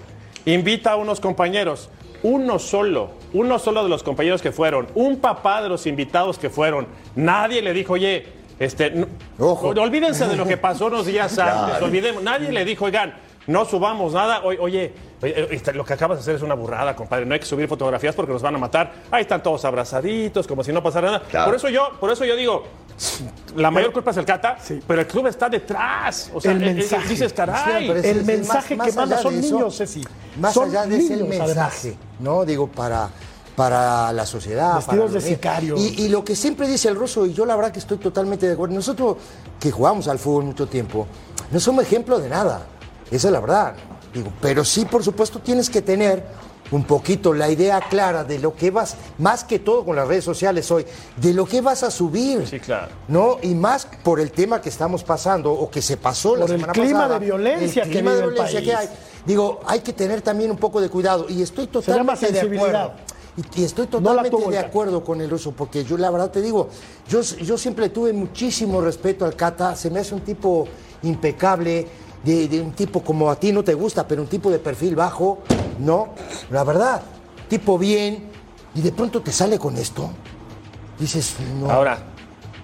[0.44, 1.90] Invita a unos compañeros
[2.22, 6.50] uno solo, uno solo de los compañeros que fueron, un papá de los invitados que
[6.50, 8.26] fueron, nadie le dijo, oye,
[8.64, 9.06] este,
[9.38, 9.68] Ojo.
[9.68, 13.14] olvídense de lo que pasó unos días antes, olvidemos, nadie le dijo, oigan,
[13.46, 17.34] no subamos nada, oye, este, lo que acabas de hacer es una burrada, compadre, no
[17.34, 20.72] hay que subir fotografías porque nos van a matar, ahí están todos abrazaditos, como si
[20.72, 21.44] no pasara nada.
[21.44, 22.64] Por eso yo, por eso yo digo,
[23.56, 26.30] la mayor culpa es el Cata, pero el club está detrás.
[26.32, 27.08] O sea, el mensaje.
[27.08, 27.90] dices, caray.
[27.90, 30.04] el mensaje que manda son niños, Ceci.
[30.38, 32.44] Más allá de ese mensaje, ¿no?
[32.44, 33.10] Digo, para,
[33.56, 34.76] para la sociedad.
[34.76, 35.76] Vestidos de sicario.
[35.76, 38.46] Y, y, lo que siempre dice el ruso, y yo la verdad que estoy totalmente
[38.46, 39.16] de acuerdo, nosotros
[39.60, 41.06] que jugamos al fútbol mucho tiempo,
[41.50, 42.62] no somos ejemplo de nada.
[43.10, 43.74] Esa es la verdad.
[44.12, 46.24] Digo, pero sí, por supuesto, tienes que tener
[46.70, 50.24] un poquito la idea clara de lo que vas, más que todo con las redes
[50.24, 50.86] sociales hoy,
[51.16, 52.46] de lo que vas a subir.
[52.46, 52.88] Sí, claro.
[53.08, 53.38] ¿No?
[53.42, 56.82] Y más por el tema que estamos pasando o que se pasó la semana pasada.
[56.82, 58.88] el clima de violencia, que, de violencia que hay.
[59.26, 62.92] Digo, hay que tener también un poco de cuidado y estoy totalmente de acuerdo.
[63.36, 66.68] Y, y estoy totalmente de acuerdo con el ruso, porque yo la verdad te digo,
[67.08, 70.68] yo, yo siempre tuve muchísimo respeto al Cata, se me hace un tipo
[71.02, 71.86] impecable,
[72.22, 74.94] de, de un tipo como a ti no te gusta, pero un tipo de perfil
[74.94, 75.38] bajo,
[75.78, 76.10] ¿no?
[76.50, 77.02] La verdad,
[77.48, 78.30] tipo bien,
[78.74, 80.10] y de pronto te sale con esto.
[80.98, 81.70] Dices, no.
[81.70, 82.11] Ahora,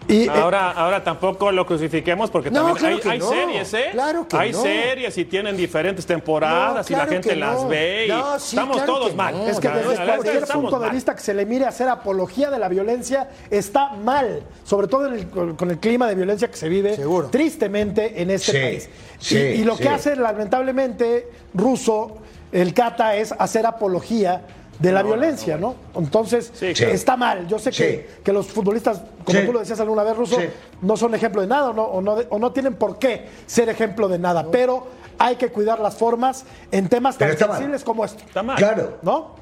[0.08, 3.28] Y, eh, ahora, ahora tampoco lo crucifiquemos porque No, también claro hay, que hay no.
[3.28, 3.84] series, ¿eh?
[3.92, 4.62] Claro que hay no.
[4.62, 8.78] series y tienen diferentes temporadas No, y la gente las ve y No, sí, estamos
[8.78, 9.34] claro todos mal.
[9.36, 9.46] no.
[9.46, 12.68] Es que desde cualquier punto de vista que se le mire hacer apología de la
[12.68, 16.68] violencia está mal, sobre todo en el- con, con el clima de violencia que se
[16.70, 17.28] vive Seguro.
[17.28, 18.90] tristemente en este Sí, país.
[19.18, 19.82] sí, y, y lo sí.
[19.82, 22.16] que hace lamentablemente Russo,
[22.50, 24.40] el Cata, es hacer apología
[24.78, 25.74] de la violencia, ¿no?
[25.96, 26.92] Entonces, Sí, claro.
[26.92, 27.46] está mal.
[27.48, 28.20] Yo sé que, Sí.
[28.22, 29.46] que los futbolistas, como Sí.
[29.46, 30.46] tú lo decías alguna vez, Russo, Sí.
[30.82, 33.68] no son ejemplo de nada o no, o, no, o no tienen por qué ser
[33.68, 34.86] ejemplo de nada, pero
[35.18, 37.36] hay que cuidar las formas en temas tan mal.
[37.38, 38.56] sensibles como esto, Está mal.
[38.56, 39.34] Claro, ¿no?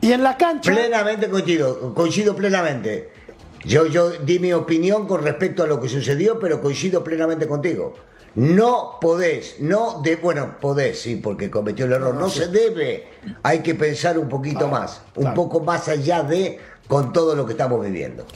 [0.00, 0.70] Y en la cancha...
[0.72, 3.10] plenamente coincido, coincido plenamente.
[3.64, 7.94] Yo, yo di mi opinión con respecto a lo que sucedió, pero coincido plenamente contigo.
[8.34, 12.14] No podés, no de, bueno, podés, sí, porque cometió el error.
[12.14, 13.08] No se debe.
[13.42, 17.52] Hay que pensar un poquito más, un poco más allá de con todo lo que
[17.52, 18.26] estamos viviendo.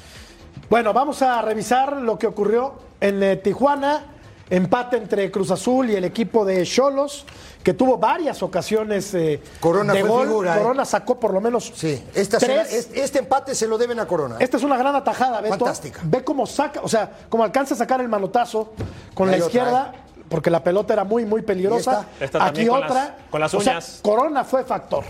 [0.70, 4.04] Bueno, vamos a revisar lo que ocurrió en eh, Tijuana.
[4.50, 7.26] Empate entre Cruz Azul y el equipo de Cholos,
[7.62, 10.26] que tuvo varias ocasiones eh, Corona de gol.
[10.26, 10.58] figura, ¿eh?
[10.62, 12.72] Corona sacó por lo menos Sí, esta tres.
[12.72, 14.36] este, este empate se lo deben a Corona.
[14.36, 14.44] ¿eh?
[14.44, 15.56] Esta es una gran atajada, Beto.
[15.58, 16.00] Fantástica.
[16.04, 18.72] Ve cómo saca, o sea, cómo alcanza a sacar el manotazo
[19.14, 19.92] con la otra, izquierda,
[20.30, 22.06] porque la pelota era muy, muy peligrosa.
[22.20, 22.38] ¿Y esta?
[22.38, 22.94] Esta Aquí con otra.
[22.94, 24.00] las- con las O sea, uñas.
[24.02, 25.04] Corona fue factor.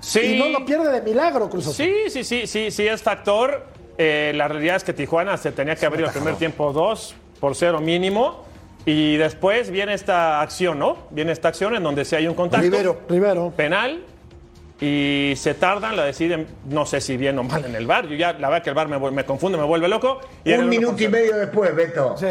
[0.00, 0.20] Sí.
[0.20, 1.74] Y no lo pierde de milagro, Cruz Azul.
[1.84, 3.66] Sí, sí, sí, sí, sí es factor.
[3.98, 7.54] Eh, la realidad es que Tijuana se tenía que abrir el primer tiempo 2 por
[7.54, 8.48] 0 mínimo.
[8.86, 10.96] Y después viene esta acción, ¿no?
[11.10, 12.62] Viene esta acción en donde si hay un contacto.
[12.64, 13.00] Rivero.
[13.08, 13.50] Rivero.
[13.56, 14.02] Penal.
[14.80, 18.06] Y se tardan, la deciden, no sé si bien o mal en el bar.
[18.08, 20.20] Yo ya, la verdad que el bar me, me confunde, me vuelve loco.
[20.42, 22.16] Y Un minuto y medio después, Beto.
[22.16, 22.26] Sí.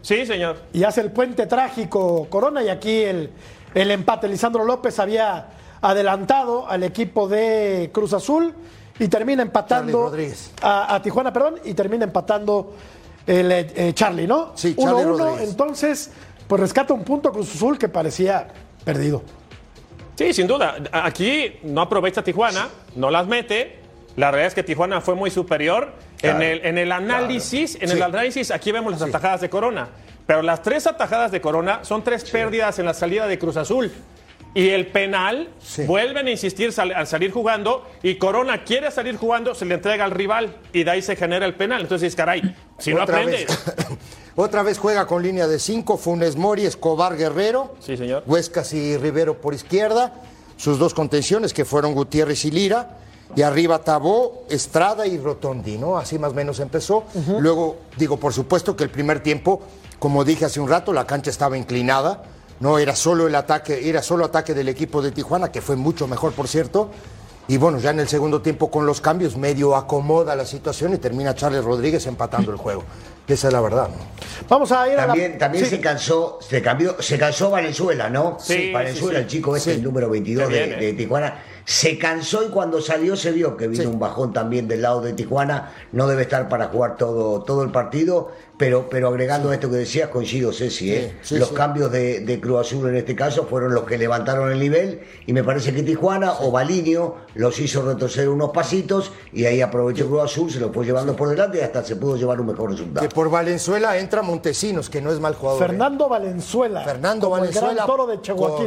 [0.00, 0.56] Sí, señor.
[0.72, 3.30] y hace el puente trágico Corona y aquí el,
[3.74, 4.28] el empate.
[4.28, 5.48] Lisandro López había
[5.82, 8.54] adelantado al equipo de Cruz Azul
[8.98, 10.52] y termina empatando Rodríguez.
[10.62, 12.74] a, a Tijuana, perdón, y termina empatando
[13.28, 14.52] el eh, eh, Charlie, ¿no?
[14.56, 15.50] Sí, Charlie 1-1, Rodríguez.
[15.50, 16.10] entonces
[16.48, 18.48] pues rescata un punto Cruz Azul que parecía
[18.84, 19.22] perdido.
[20.16, 20.76] Sí, sin duda.
[20.90, 23.78] Aquí no aprovecha Tijuana, no las mete.
[24.16, 25.92] La realidad es que Tijuana fue muy superior.
[26.22, 29.90] en, el, en el análisis, en el análisis, aquí vemos las atajadas de Corona.
[30.26, 33.92] Pero las tres atajadas de Corona son tres pérdidas en la salida de Cruz Azul.
[34.58, 35.84] Y el penal, Sí.
[35.84, 40.04] vuelven a insistir sal- al salir jugando, y Corona quiere salir jugando, se le entrega
[40.04, 41.82] al rival, y de ahí se genera el penal.
[41.82, 43.44] Entonces caray, si no Otra aprende.
[43.46, 43.46] vez.
[44.34, 47.76] Otra vez juega con línea de cinco, Funes Mori, Escobar Guerrero.
[47.78, 48.24] Sí, señor.
[48.26, 50.12] Huescas y Rivero por izquierda.
[50.56, 52.98] Sus dos contenciones que fueron Gutiérrez y Lira.
[53.36, 55.98] Y arriba Tabó, Estrada y Rotondi, ¿no?
[55.98, 57.04] Así más o menos empezó.
[57.38, 59.60] Luego, digo, por supuesto que el primer tiempo,
[60.00, 62.24] como dije hace un rato, la cancha estaba inclinada.
[62.60, 66.06] No era solo el ataque, era solo ataque del equipo de Tijuana, que fue mucho
[66.08, 66.90] mejor, por cierto.
[67.50, 70.98] Y bueno, ya en el segundo tiempo con los cambios medio acomoda la situación y
[70.98, 72.84] termina Charles Rodríguez empatando el juego.
[73.26, 73.88] Esa es la verdad.
[73.88, 73.94] ¿no?
[74.48, 75.38] Vamos a ir a También, la...
[75.38, 75.70] también Sí.
[75.70, 78.36] se cansó, se cambió, se cansó Valenzuela, ¿no?
[78.40, 79.22] Sí, Valenzuela, sí, sí.
[79.22, 80.92] el chico este, el número 22 Qué de, bien, de eh.
[80.94, 83.88] Tijuana, se cansó y cuando salió se vio que vino Sí.
[83.88, 85.72] un bajón también del lado de Tijuana.
[85.92, 90.08] No debe estar para jugar todo, todo el partido, pero, pero agregando esto que decías,
[90.08, 91.16] coincido, Ceci, ¿eh?
[91.22, 91.54] sí, los sí.
[91.54, 95.32] cambios de, de Cruz Azul en este caso fueron los que levantaron el nivel y
[95.32, 100.24] me parece que Tijuana o Balinio los hizo retroceder unos pasitos y ahí aprovechó Cruz
[100.24, 103.08] Azul, se lo fue llevando por delante y hasta se pudo llevar un mejor resultado.
[103.08, 105.62] Que por Valenzuela entra Montesinos, que no es mal jugador.
[105.62, 105.66] ¿eh?
[105.66, 106.82] Fernando Valenzuela.
[106.82, 107.68] Fernando como Valenzuela.
[107.68, 108.58] El gran toro de Chihuahua.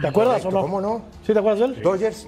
[0.00, 0.60] ¿Te acuerdas Correcto, o no?
[0.62, 1.04] ¿cómo no?
[1.24, 1.82] ¿Sí te acuerdas de él?
[1.82, 2.26] Dodgers.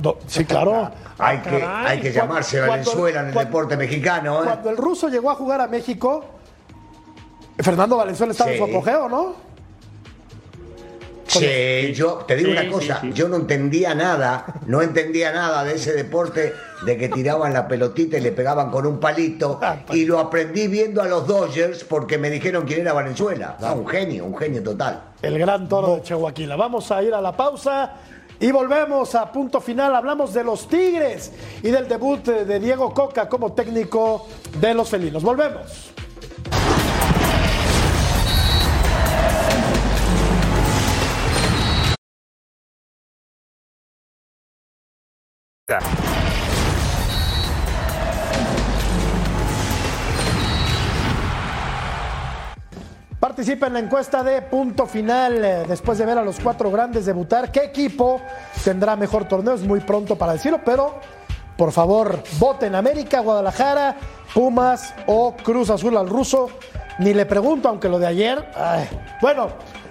[0.00, 0.90] Do- sí, claro.
[1.20, 4.44] Hay que, hay que llamarse cuando- Valenzuela en el cuando- deporte mexicano, ¿eh?
[4.44, 6.24] Cuando el ruso llegó a jugar a México,
[7.58, 9.34] Fernando Valenzuela estaba en su apogeo, ¿no?
[11.26, 13.12] Sí, yo te digo Sí, una cosa, sí.
[13.12, 16.54] yo no entendía nada, no entendía nada de ese deporte
[16.86, 19.60] de que tiraban la pelotita y le pegaban con un palito
[19.92, 23.56] y lo aprendí viendo a los Dodgers porque me dijeron quién era Valenzuela.
[23.60, 25.02] Ah, un genio, un genio total.
[25.20, 26.32] El gran toro de Chihuahua.
[26.56, 27.92] Vamos a ir a la pausa
[28.40, 29.94] y volvemos a punto final.
[29.94, 34.26] Hablamos de los Tigres y del debut de Diego Coca como técnico
[34.60, 35.22] de los felinos.
[35.22, 35.92] Volvemos.
[53.20, 57.04] Participa en la encuesta de punto final eh, después de ver a los cuatro grandes
[57.04, 57.50] debutar.
[57.50, 58.20] ¿Qué equipo
[58.62, 59.54] tendrá mejor torneo?
[59.54, 61.00] Es muy pronto para decirlo, pero
[61.56, 63.96] por favor, voten América, Guadalajara,
[64.32, 66.48] Pumas o Cruz Azul al ruso.
[67.00, 68.52] Ni le pregunto, aunque lo de ayer.
[68.54, 68.88] ay.
[69.20, 69.48] Bueno,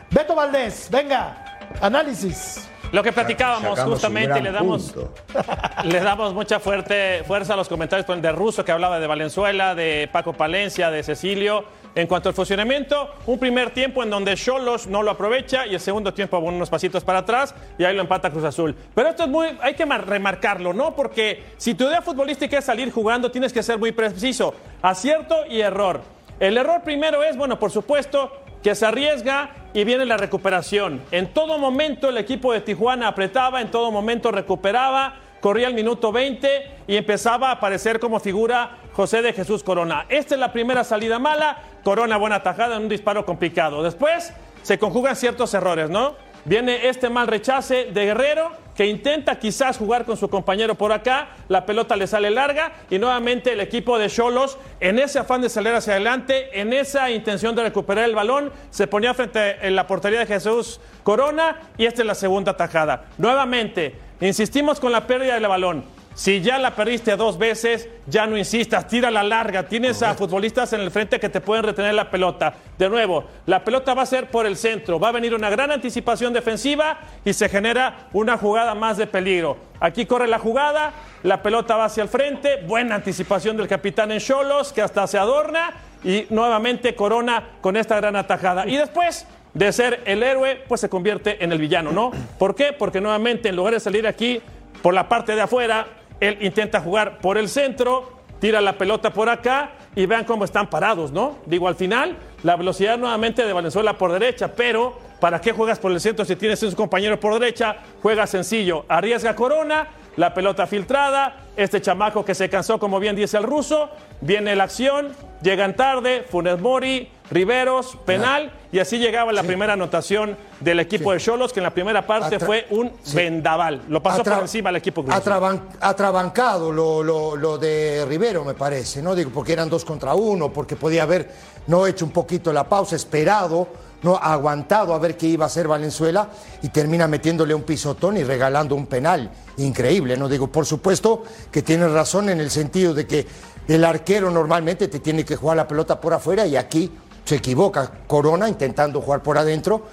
[0.10, 2.66] Beto Valdés, venga, análisis.
[2.94, 4.96] Lo que platicábamos Sacamos justamente, le damos,
[5.84, 10.10] le damos mucha fuerte, fuerza a los comentarios de Russo que hablaba de Valenzuela, de
[10.10, 11.66] Paco Palencia, de Cecilio.
[11.98, 15.80] En cuanto al funcionamiento, un primer tiempo en donde Cholos no lo aprovecha y el
[15.80, 18.76] segundo tiempo unos pasitos para atrás y ahí lo empata Cruz Azul.
[18.94, 20.96] Pero esto es muy, hay que mar- remarcarlo, ¿no?
[20.96, 24.54] Porque si tu idea futbolística es salir jugando, tienes que ser muy preciso.
[24.84, 26.02] Acierto y error.
[26.40, 28.32] El error primero es, bueno, por supuesto,
[28.62, 31.02] que se arriesga y viene la recuperación.
[31.10, 36.12] En todo momento el equipo de Tijuana apretaba, en todo momento recuperaba, corría el minuto
[36.12, 36.48] 20
[36.88, 40.06] y empezaba a aparecer como figura José de Jesús Corona.
[40.10, 41.58] Esta es la primera salida mala,
[41.88, 43.82] Corona buena tajada en un disparo complicado.
[43.82, 46.18] Después se conjugan ciertos errores, ¿no?
[46.44, 51.30] Viene este mal rechace de Guerrero que intenta quizás jugar con su compañero por acá,
[51.48, 55.48] la pelota le sale larga y nuevamente el equipo de Cholos en ese afán de
[55.48, 59.88] salir hacia adelante, en esa intención de recuperar el balón, se ponía frente en la
[59.88, 63.06] portería de Jesús Corona y esta es la segunda tajada.
[63.18, 65.97] Nuevamente, insistimos con la pérdida del balón.
[66.18, 69.68] Si ya la perdiste dos veces, ya no insistas, tira la larga.
[69.68, 72.56] Tienes a futbolistas en el frente que te pueden retener la pelota.
[72.76, 75.00] De nuevo, la pelota va a ser por el centro.
[75.00, 79.58] Va a venir una gran anticipación defensiva y se genera una jugada más de peligro.
[79.80, 80.92] Aquí corre la jugada,
[81.22, 82.64] la pelota va hacia el frente.
[82.66, 85.76] Buena anticipación del capitán en Cholos, que hasta se adorna.
[86.04, 88.68] Y nuevamente Corona con esta gran atajada.
[88.68, 92.10] Y después de ser el héroe, pues se convierte en el villano, ¿no?
[92.40, 92.74] ¿Por qué?
[92.74, 94.42] Porque nuevamente, en lugar de salir aquí
[94.82, 95.86] por la parte de afuera,
[96.20, 100.70] él intenta jugar por el centro, tira la pelota por acá y vean cómo están
[100.70, 101.38] parados, ¿no?
[101.46, 105.92] Digo, al final, la velocidad nuevamente de Valenzuela por derecha, pero ¿para qué juegas por
[105.92, 107.78] el centro si tienes a sus compañeros por derecha?
[108.02, 113.38] Juega sencillo, arriesga Corona, la pelota filtrada, este chamaco que se cansó, como bien dice
[113.38, 113.90] el ruso,
[114.22, 120.38] viene la acción, llegan tarde, Funes Mori, Riveros, penal, y así llegaba la primera anotación
[120.62, 123.16] del equipo de Cholos, que en la primera parte Atra- fue un Sí.
[123.18, 123.84] vendaval.
[123.90, 125.24] Lo pasó Atra- por encima al equipo Cruz Azul.
[125.34, 129.14] Atraban- atrabancado lo, lo- lo de Rivero, me parece, ¿no?
[129.14, 131.30] Digo, porque eran dos contra uno, porque podía haber
[131.68, 133.68] no hecho un poquito la pausa, esperado,
[134.04, 136.30] no aguantado a ver qué iba a hacer Valenzuela
[136.62, 139.30] y termina metiéndole un pisotón y regalando un penal.
[139.58, 140.30] Increíble, ¿no?
[140.30, 143.26] Digo, por supuesto que tienes razón en el sentido de que
[143.68, 146.90] el arquero normalmente te tiene que jugar la pelota por afuera y aquí
[147.28, 149.86] se equivoca Corona intentando jugar por adentro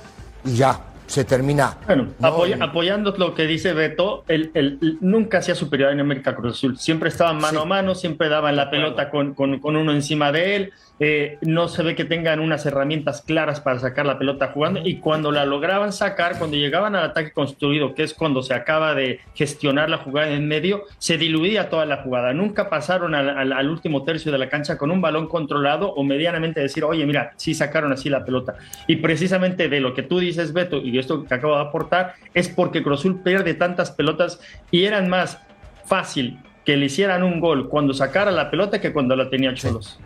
[0.45, 1.78] y ya se termina.
[1.85, 2.28] Bueno, ¿no?
[2.28, 6.55] apoya- apoyando lo que dice Beto, él, él- él nunca hacía superioridad en América Cruz
[6.55, 6.78] Azul.
[6.78, 10.55] Siempre estaban mano a mano, siempre daban la pelota con, con- con uno encima de
[10.57, 10.72] él.
[11.01, 14.80] Eh, no se ve que tengan unas herramientas claras para sacar la pelota jugando.
[14.84, 18.95] Y cuando la lograban sacar, cuando llegaban al ataque construido, que es cuando se acaba
[18.95, 22.32] de gestionar la jugada en medio, se diluía toda la jugada.
[22.32, 26.05] Nunca pasaron al, al- al último tercio de la cancha con un balón controlado o
[26.05, 28.55] medianamente decir, oye, mira, sí sacaron así la pelota.
[28.86, 32.49] Y precisamente de lo que tú dices, Beto, y esto que acabo de aportar, es
[32.49, 34.40] porque Cruz Azul pierde tantas pelotas
[34.70, 35.40] y eran más
[35.86, 39.99] fácil que le hicieran un gol cuando sacara la pelota que cuando la tenía Cholos.
[39.99, 40.05] Sí,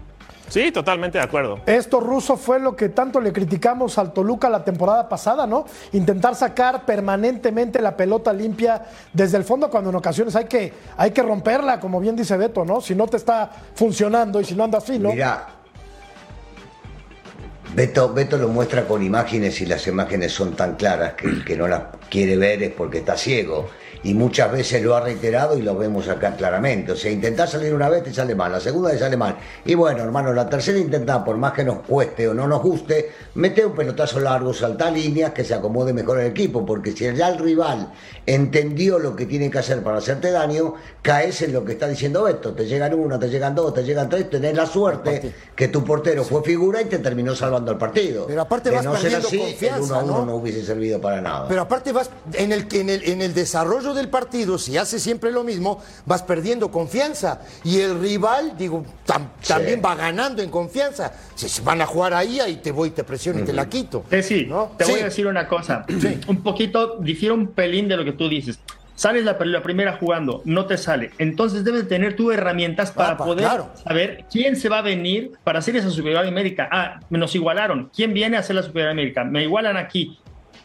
[0.72, 1.60] totalmente de acuerdo.
[1.66, 5.66] Esto ruso fue lo que tanto le criticamos al Toluca la temporada pasada, ¿no?
[5.92, 8.82] Intentar sacar permanentemente la pelota limpia
[9.12, 12.64] desde el fondo cuando en ocasiones hay que, hay que romperla, como bien dice Beto,
[12.64, 12.80] ¿no?
[12.80, 15.10] Si no te está funcionando y si no andas fino.
[15.10, 15.48] Mira,
[17.74, 21.56] Beto, Beto lo muestra con imágenes y las imágenes son tan claras que el que
[21.56, 23.68] no las quiere ver es porque está ciego.
[24.04, 26.92] Y muchas veces lo ha reiterado y lo vemos acá claramente.
[26.92, 29.36] O sea, intentar salir una vez te sale mal, la segunda te sale mal.
[29.64, 33.10] Y bueno, hermano, la tercera intenta, por más que nos cueste o no nos guste,
[33.34, 36.64] mete un pelotazo largo, salta líneas, que se acomode mejor el equipo.
[36.64, 37.92] Porque si ya el rival
[38.24, 42.22] entendió lo que tiene que hacer para hacerte daño, caes en lo que está diciendo
[42.22, 42.52] Beto.
[42.52, 46.22] Te llegan una, te llegan dos, te llegan tres, tenés la suerte que tu portero
[46.22, 48.26] fue figura y te terminó salvando el partido.
[48.28, 50.24] Pero aparte de vas no ser así, confianza, el 1 a 1 ¿no?
[50.24, 51.48] no hubiese servido para nada.
[51.48, 55.30] Pero aparte vas en el, en el, en el desarrollo del partido, si hace siempre
[55.30, 57.40] lo mismo, vas perdiendo confianza.
[57.64, 59.48] Y el rival, digo, tam- Sí.
[59.48, 61.12] también va ganando en confianza.
[61.34, 64.04] Si se van a jugar ahí, ahí te voy, te presiono y te la quito.
[64.10, 64.72] Eh, sí, ¿No?
[64.78, 65.84] te voy a decir una cosa.
[66.28, 68.58] Un poquito, difiere un pelín de lo que tú dices.
[68.94, 71.12] Sales la, la primera jugando, no te sale.
[71.18, 73.70] Entonces debes tener tú herramientas para poder claro.
[73.84, 76.68] saber quién se va a venir para hacer esa superioridad numérica.
[76.72, 77.90] Ah, nos igualaron.
[77.94, 79.22] ¿Quién viene a hacer la superioridad numérica?
[79.22, 80.18] Me igualan aquí.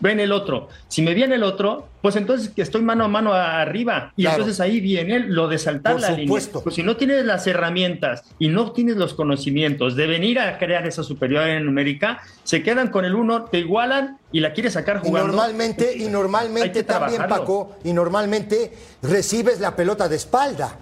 [0.03, 0.67] Ven el otro.
[0.89, 4.11] Si me viene el otro, pues entonces que estoy mano a mano arriba.
[4.17, 4.39] Y Claro.
[4.39, 6.49] entonces ahí viene lo de saltar Por la supuesto.
[6.59, 6.63] línea.
[6.63, 10.85] Pues si no tienes las herramientas y no tienes los conocimientos de venir a crear
[10.85, 15.07] esa superioridad numérica, se quedan con el uno, te igualan y la quieres sacar Y
[15.07, 15.27] jugando.
[15.29, 17.35] normalmente, y normalmente también, trabajarlo.
[17.45, 20.75] Paco, y normalmente recibes la pelota de espalda.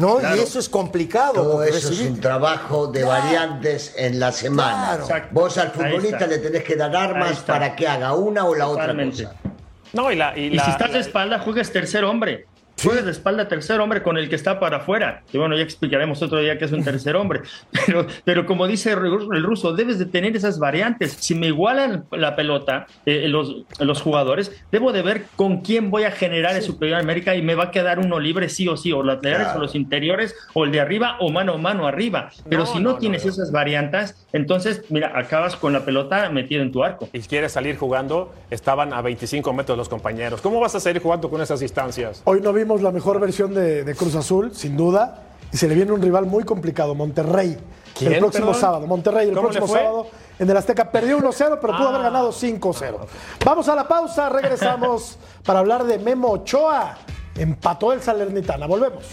[0.00, 0.16] ¿No?
[0.16, 0.36] Claro.
[0.36, 1.34] Y eso es complicado.
[1.34, 3.22] Todo eso es un trabajo de Claro.
[3.22, 4.98] variantes en la semana.
[5.06, 5.26] Claro.
[5.30, 9.26] Vos al futbolista le tenés que dar armas para que haga una o la Totalmente.
[9.26, 9.50] otra cosa.
[9.92, 10.36] No, y la.
[10.38, 12.46] Y, Y la- si estás de espalda, juegues tercer hombre.
[12.82, 15.22] Juegues de espalda tercer hombre con el que está para afuera.
[15.30, 17.40] Que bueno, ya explicaremos otro día que es un tercer hombre.
[17.86, 21.12] Pero, pero como dice el ruso, debes de tener esas variantes.
[21.18, 26.04] Si me igualan la pelota eh, los, los jugadores, debo de ver con quién voy
[26.04, 28.92] a generar el superior América y me va a quedar uno libre sí o sí,
[28.92, 29.58] o los laterales Claro.
[29.58, 32.30] o los interiores, o el de arriba, o mano a mano arriba.
[32.48, 33.32] Pero No, si no, no, tienes no.
[33.32, 37.08] esas variantes, entonces, mira, acabas con la pelota metida en tu arco.
[37.12, 40.40] y quieres salir jugando, estaban a 25 metros los compañeros.
[40.40, 42.22] ¿Cómo vas a salir jugando con esas distancias?
[42.24, 45.22] Hoy no vimos la mejor versión de, de Cruz Azul, sin duda.
[45.52, 47.58] Y se le viene un rival muy complicado, Monterrey.
[47.98, 48.60] ¿Quién, el próximo perdón?
[48.60, 48.86] sábado.
[48.86, 50.06] Monterrey el ¿Cómo le próximo sábado
[50.38, 50.90] en el Azteca.
[50.92, 51.90] Perdió 1-0, pero pudo Ah.
[51.90, 52.98] haber ganado 5-0.
[53.44, 56.96] Vamos a la pausa, regresamos para hablar de Memo Ochoa.
[57.36, 58.66] Empató el Salernitana.
[58.66, 59.04] Volvemos.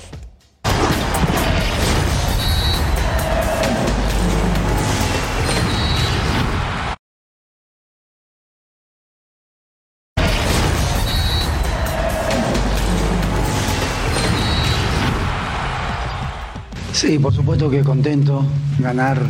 [16.97, 18.43] Sí, por supuesto que contento.
[18.79, 19.21] Ganar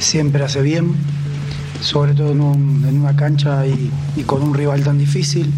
[0.00, 0.94] siempre hace bien,
[1.80, 3.90] sobre todo en, un- en una cancha y,
[4.26, 5.48] con un rival tan difícil,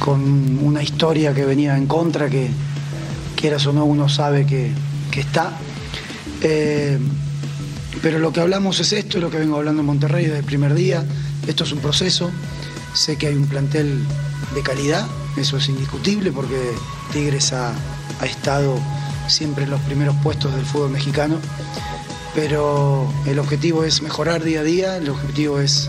[0.00, 2.48] con una historia que venía en contra, que
[3.36, 4.72] quieras o no uno sabe que,
[5.12, 5.52] que está.
[6.42, 6.98] Eh,
[8.02, 10.44] pero lo que hablamos es esto, es lo que vengo hablando en Monterrey desde el
[10.44, 11.04] primer día.
[11.46, 12.30] Esto es un proceso.
[12.92, 14.02] Sé que hay un plantel
[14.54, 15.06] de calidad,
[15.36, 16.58] eso es indiscutible porque
[17.12, 17.72] Tigres ha,
[18.20, 18.78] ha estado
[19.28, 21.38] siempre en los primeros puestos del fútbol mexicano.
[22.34, 25.88] Pero el objetivo es mejorar día a día, el objetivo es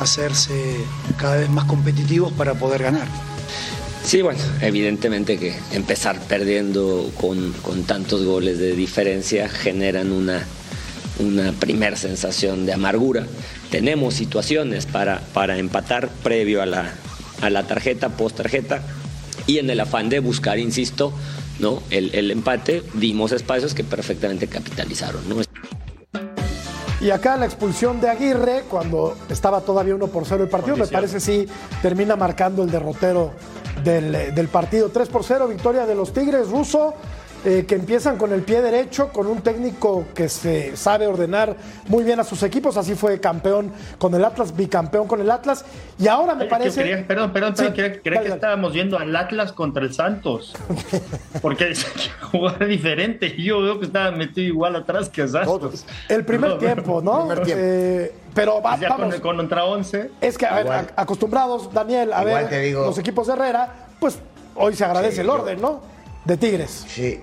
[0.00, 0.76] hacerse
[1.16, 3.08] cada vez más competitivos para poder ganar.
[4.04, 10.44] Sí, bueno, evidentemente que empezar perdiendo con, con tantos goles de diferencia generan una,
[11.18, 13.26] una primer sensación de amargura.
[13.70, 16.92] Tenemos situaciones para, para empatar previo a la,
[17.40, 18.82] a la tarjeta, post tarjeta,
[19.48, 21.12] y en el afán de buscar, insisto,
[21.58, 21.82] ¿no?
[21.90, 25.28] el, el empate, dimos espacios que perfectamente capitalizaron.
[25.28, 25.36] ¿no?
[27.00, 30.86] Y acá la expulsión de Aguirre, cuando estaba todavía 1 por 0 el partido, me
[30.86, 31.46] parece sí
[31.82, 33.32] termina marcando el derrotero
[33.84, 34.88] del, eh, del partido.
[34.88, 36.94] 3 por 0, victoria de los Tigres ruso,
[37.44, 41.56] eh, que empiezan con el pie derecho, con un técnico que se sabe ordenar
[41.88, 42.76] muy bien a sus equipos.
[42.76, 45.64] Así fue campeón con el Atlas, bicampeón con el Atlas.
[45.98, 46.82] Y ahora me parece.
[46.82, 48.34] quería- perdón, perdón, Sí, perdón, quería, quería dale, que dale.
[48.38, 50.54] estábamos viendo al Atlas contra el Santos.
[51.42, 51.72] Porque
[52.32, 53.32] jugar diferente.
[53.36, 55.84] y Yo veo que estaba metido igual atrás que Santos.
[56.08, 57.20] El primer tiempo, ¿no?
[57.28, 57.62] Primer tiempo.
[57.64, 59.14] Eh, pero va- Ya vamos.
[59.14, 60.10] con, con contra 11.
[60.20, 60.86] Es que, a ver, Igual.
[60.96, 64.18] a- acostumbrados, Daniel, a Igual ver te digo- los equipos de Herrera, pues
[64.56, 65.95] hoy se agradece Sí, el yo- orden, ¿no?
[66.26, 66.84] De Tigres.
[66.88, 67.20] Sí.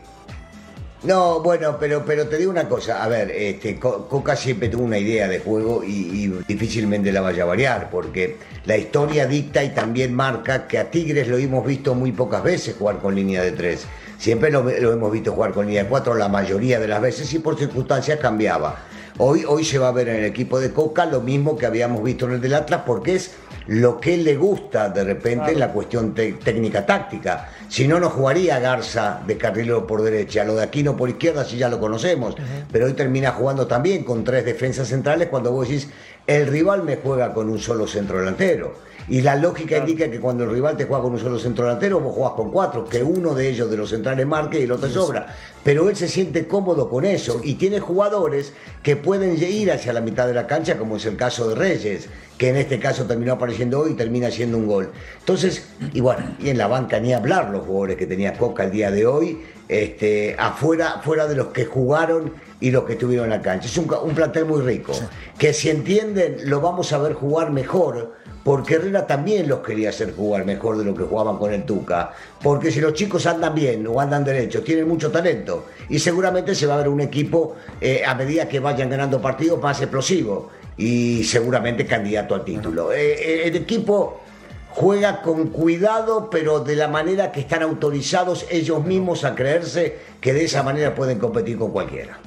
[1.03, 3.03] No, bueno, pero, pero te digo una cosa.
[3.03, 7.43] A ver, este, Co- Coca siempre tuvo una idea de juego y, difícilmente la vaya
[7.43, 11.93] a variar, porque la historia dicta y también marca que a Tigres lo hemos visto
[11.93, 13.85] muy pocas veces jugar con línea de tres.
[14.17, 17.39] Siempre lo hemos visto jugar con línea de cuatro la mayoría de las veces y
[17.39, 18.77] por circunstancias cambiaba.
[19.19, 22.03] Hoy, hoy se va a ver en el equipo de Coca lo mismo que habíamos
[22.03, 23.35] visto en el del Atlas, porque es
[23.67, 27.49] lo que le gusta de repente en la cuestión técnica táctica.
[27.69, 31.57] Si no, no jugaría Garza de carrilero por derecha, lo de Aquino por izquierda, si
[31.57, 32.35] ya lo conocemos.
[32.71, 35.89] Pero hoy termina jugando también con tres defensas centrales cuando vos decís,
[36.27, 38.75] el rival me juega con un solo centro delantero.
[39.09, 41.99] Y la lógica indica que cuando el rival te juega con un solo centro delantero,
[41.99, 44.89] vos jugás con cuatro, que uno de ellos de los centrales marque y el otro
[44.89, 45.35] sobra.
[45.61, 49.99] Pero él se siente cómodo con eso y tiene jugadores que pueden ir hacia la
[49.99, 52.07] mitad de la cancha, como es el caso de Reyes,
[52.37, 54.91] que en este caso terminó apareciendo hoy y termina haciendo un gol.
[55.19, 58.71] Entonces, y bueno, y en la banca ni hablar los jugadores que tenía Coca el
[58.71, 62.33] día de hoy, este, afuera, fuera de los que jugaron
[62.63, 63.67] y los que estuvieron en la cancha.
[63.67, 64.93] Es un, plantel muy rico,
[65.37, 70.15] que si entienden lo vamos a ver jugar mejor, porque Herrera también los quería hacer
[70.15, 72.13] jugar mejor de lo que jugaban con el Tuca.
[72.41, 75.65] Porque si los chicos andan bien o andan derechos, tienen mucho talento.
[75.89, 79.61] Y seguramente se va a ver un equipo, eh, a medida que vayan ganando partidos,
[79.61, 80.49] más explosivo.
[80.77, 82.93] Y seguramente candidato al título.
[82.93, 84.21] Eh, eh, el equipo
[84.69, 90.31] juega con cuidado, pero de la manera que están autorizados ellos mismos a creerse que
[90.31, 92.19] de esa manera pueden competir con cualquiera.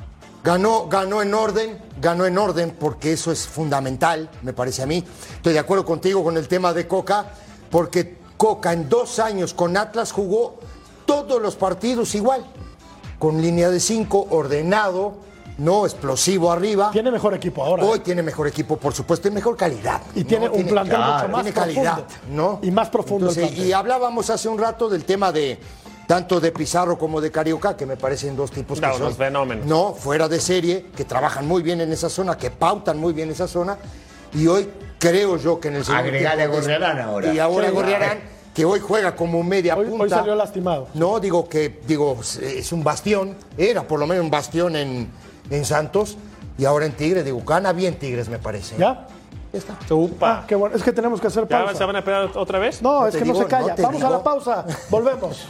[0.47, 5.05] Ganó, ganó en orden, ganó en orden porque eso es fundamental, me parece a mí.
[5.35, 7.33] Estoy de acuerdo contigo con el tema de Coca,
[7.69, 10.61] porque Coca en dos años con Atlas jugó
[11.05, 12.47] todos los partidos igual,
[13.19, 15.15] con línea de cinco, ordenado,
[15.59, 16.93] no explosivo arriba.
[16.93, 17.83] Tiene mejor equipo ahora.
[17.83, 20.01] Hoy tiene mejor equipo, por supuesto, y mejor calidad.
[20.15, 22.61] Y tiene un plantel mucho más tiene calidad, profundo.
[22.61, 22.61] ¿no?
[22.63, 25.59] Y más profundo Entonces, y hablábamos hace un rato del tema de
[26.07, 29.67] tanto de Pizarro como de Carioca, que me parecen dos tipos que No, son fenómenos.
[29.67, 33.31] no fuera de serie, que trabajan muy bien en esa zona, que pautan muy bien
[33.31, 33.77] esa zona.
[34.33, 37.33] Y hoy creo yo que en el segundo Agregale tiempo- a Gorriarán ahora.
[37.33, 38.19] Y ahora Sí, Gorriarán,
[38.55, 40.05] que hoy juega como media Hoy, punta.
[40.05, 40.89] hoy salió lastimado.
[40.95, 45.09] No, digo que digo es un bastión, era por lo menos un bastión en,
[45.51, 46.17] en Santos
[46.59, 48.77] y ahora en Tigres, digo, gana bien Tigres me parece.
[48.79, 49.07] ¿Ya?
[49.57, 49.79] Ya está.
[50.21, 50.77] Ah, qué bueno.
[50.77, 51.75] Es que tenemos que hacer ¿Ya pausa.
[51.75, 52.83] se van a esperar otra vez?
[52.83, 53.75] No, No es que no se calla.
[53.75, 54.67] no Vamos a la pausa.
[54.91, 55.47] Volvemos.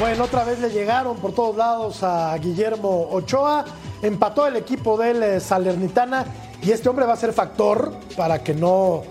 [0.00, 3.64] Bueno, otra vez le llegaron por todos lados a Guillermo Ochoa.
[4.02, 6.24] Empató el equipo del eh, Salernitana
[6.62, 9.02] y este hombre va a ser factor para que no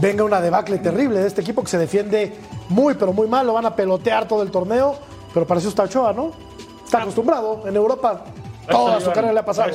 [0.00, 2.32] venga una debacle terrible de este equipo que se defiende
[2.68, 3.46] muy, pero muy mal.
[3.46, 4.96] Lo van a pelotear todo el torneo,
[5.32, 6.32] pero para eso está Ochoa, ¿no?
[6.84, 7.66] Está acostumbrado.
[7.66, 8.24] En Europa
[8.68, 9.70] toda su carrera le ha pasado.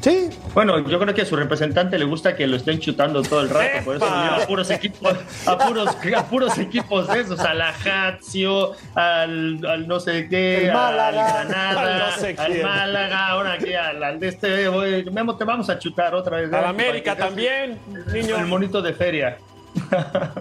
[0.00, 3.42] Sí, Bueno, yo creo que a su representante le gusta que lo estén chutando todo
[3.42, 5.14] el rato, por eso a puros equipos,
[5.46, 10.68] a puros, a puros equipos de esos, a la Lazio, al, al no sé qué,
[10.68, 11.40] El Málaga.
[11.40, 12.62] al Granada, Al no sé al quién.
[12.66, 16.48] Málaga, ahora aquí al, al de este, voy, Memo, te vamos a chutar otra vez.
[16.50, 16.68] A la ¿no?
[16.68, 17.78] América que también,
[18.12, 18.36] niño.
[18.38, 19.36] El monito de feria.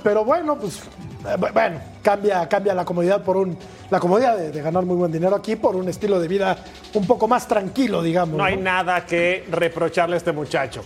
[0.03, 1.08] pero bueno, pues eh,
[1.53, 3.57] bueno, cambia, cambia la comodidad por un
[3.89, 6.57] la comodidad de, de ganar muy buen dinero aquí por un estilo de vida
[6.93, 8.37] un poco más tranquilo, digamos.
[8.37, 8.63] No hay ¿no?
[8.63, 10.81] nada que reprocharle a este muchacho.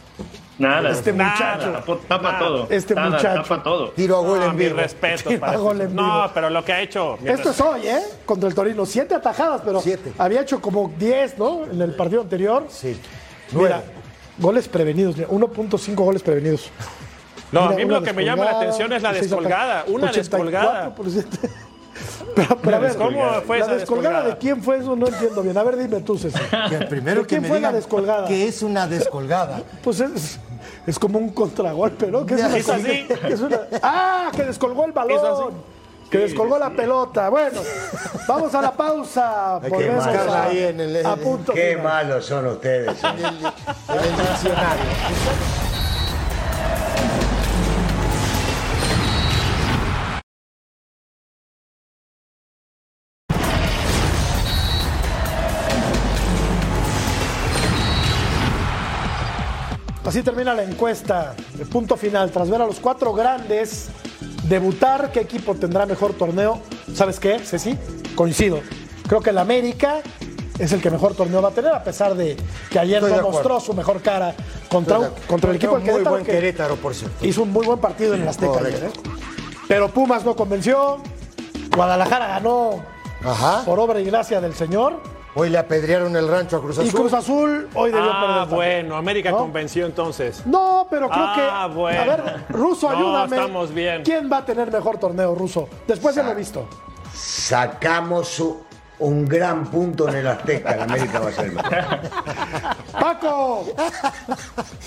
[0.57, 0.91] Nada.
[0.91, 1.71] Este nada, muchacho.
[1.71, 2.39] Tapa, tapa Nada.
[2.39, 2.67] todo.
[2.69, 3.41] Este Nada, muchacho.
[3.43, 3.89] Tapa todo.
[3.91, 4.77] Tiro a gol No, en mi vivo.
[4.77, 6.31] respeto Tira para gol en No, vivo.
[6.33, 7.17] pero lo que ha hecho.
[7.21, 7.99] mi Esto es hoy, ¿eh?
[8.25, 8.85] Contra el Torino.
[8.85, 10.13] Siete atajadas, pero Siete.
[10.17, 11.65] había hecho como 10, ¿no?
[11.65, 12.65] En el partido anterior.
[12.69, 12.89] Sí.
[13.51, 13.83] Mira, Nueve.
[14.37, 15.17] goles prevenidos.
[15.17, 16.69] mira, 1.5 goles prevenidos.
[17.53, 19.85] No, a Mira, mí una lo que me llama la atención es la seis descolgada.
[19.87, 20.95] Una descolgada.
[20.95, 21.25] 84%.
[22.35, 23.11] Pero, pero a ver, ¿Cómo
[23.45, 24.23] fue la esa descolgada descolgada?
[24.23, 24.95] de quién fue eso?
[24.95, 25.55] No entiendo bien.
[25.55, 26.41] A ver, dime tú, César.
[26.69, 28.27] Que primero ¿De quién que me fue la descolgada?
[28.27, 29.61] Que es una descolgada.
[29.83, 30.39] Pues es,
[30.87, 32.25] es como un contragolpe, ¿no?
[32.25, 32.83] Que es una, Hizo así.
[33.07, 34.31] que es una- ¡Ah!
[34.35, 35.19] Que descolgó el balón.
[35.53, 36.09] así.
[36.09, 37.29] Que descolgó la pelota.
[37.29, 37.61] Bueno,
[38.27, 39.57] vamos a la pausa.
[39.57, 41.83] Hay que a, ahí en el- a punto Qué final.
[41.83, 43.03] malos son ustedes.
[43.03, 44.83] En el, en el diccionario.
[60.05, 61.35] Así termina la encuesta.
[61.55, 62.29] de punto final.
[62.31, 63.87] Tras ver a los cuatro grandes
[64.47, 66.59] debutar, ¿qué equipo tendrá mejor torneo?
[66.93, 67.77] ¿Sabes qué, Ceci?
[68.15, 68.59] Coincido.
[69.07, 70.01] Creo que el América
[70.59, 72.37] es el que mejor torneo va a tener, a pesar de
[72.69, 74.35] que ayer Estoy no mostró su mejor cara
[74.69, 76.11] contra, un- contra el equipo del Muy Querétaro.
[76.11, 77.25] buen que Querétaro, por cierto.
[77.25, 78.83] Hizo un muy buen partido en el Azteca ayer.
[78.85, 78.89] ¿eh?
[79.67, 80.97] Pero Pumas no convenció.
[81.75, 82.83] Guadalajara ganó
[83.23, 83.63] Ajá.
[83.65, 85.01] por obra y gracia del señor.
[85.35, 86.89] Hoy le apedrearon el rancho a Cruz Azul.
[86.89, 88.29] Y Cruz Azul hoy debió perder.
[88.29, 89.37] Ah, bueno, América ¿No?
[89.39, 90.45] convenció entonces.
[90.45, 91.73] No, pero creo Ah, que.
[91.75, 92.01] bueno.
[92.01, 93.35] A ver, Ruso, No, ayúdame.
[93.37, 94.03] estamos bien.
[94.03, 95.67] ¿Quién va a tener mejor torneo, Ruso?
[95.87, 96.67] Después ya lo he visto.
[97.15, 98.43] Sacamos
[98.99, 100.75] un gran punto en el Azteca.
[100.75, 101.73] La América va a ser mejor.
[102.91, 103.65] ¡Paco!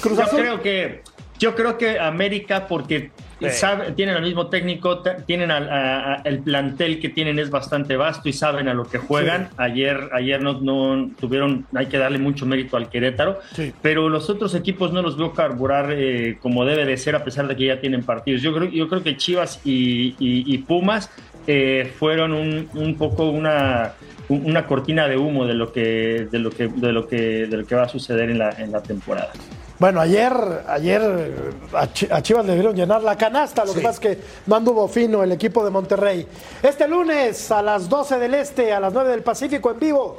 [0.01, 0.39] Cruz Yo Azul.
[0.41, 1.03] creo que
[1.39, 3.47] yo creo que América porque Sí.
[3.51, 7.95] sabe- tienen al mismo técnico, tienen al- a- a- el plantel que tienen es bastante
[7.97, 9.51] vasto y saben a lo que juegan.
[9.59, 13.73] Ayer ayer no, no tuvieron, hay que darle mucho mérito al Querétaro, Sí.
[13.83, 17.47] pero los otros equipos no los veo carburar eh, como debe de ser a pesar
[17.47, 18.41] de que ya tienen partidos.
[18.41, 21.11] Yo creo yo creo que Chivas y, y- y Pumas
[21.47, 23.93] eh, fueron un, un poco una
[24.29, 27.57] un- una cortina de humo de lo que de lo que de lo que de
[27.59, 29.31] lo que va a suceder en la en la temporada.
[29.79, 30.33] Bueno, ayer,
[30.69, 31.43] ayer
[31.75, 33.65] a Chi- a Chivas le dieron llenar la canasta.
[33.65, 36.27] Lo que pasa es que no anduvo fino el equipo de Monterrey.
[36.63, 40.17] Este lunes a las 12 del Este, a las 9 del Pacífico en vivo,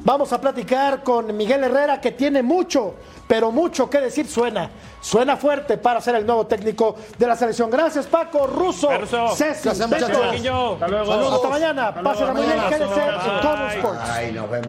[0.00, 2.94] vamos a platicar con Miguel Herrera, que tiene mucho,
[3.26, 4.28] pero mucho que decir.
[4.28, 7.70] Suena, suena fuerte para ser el nuevo técnico de la selección.
[7.70, 8.90] Gracias, Paco, Russo.
[10.32, 10.72] Niño.
[10.74, 11.34] Hasta luego.
[11.34, 11.94] Hasta mañana.
[12.02, 12.56] Pásenla muy bien.
[12.58, 12.76] Mañana.
[12.76, 14.00] Quédense en Sports.
[14.12, 14.67] Ay, nos vemos.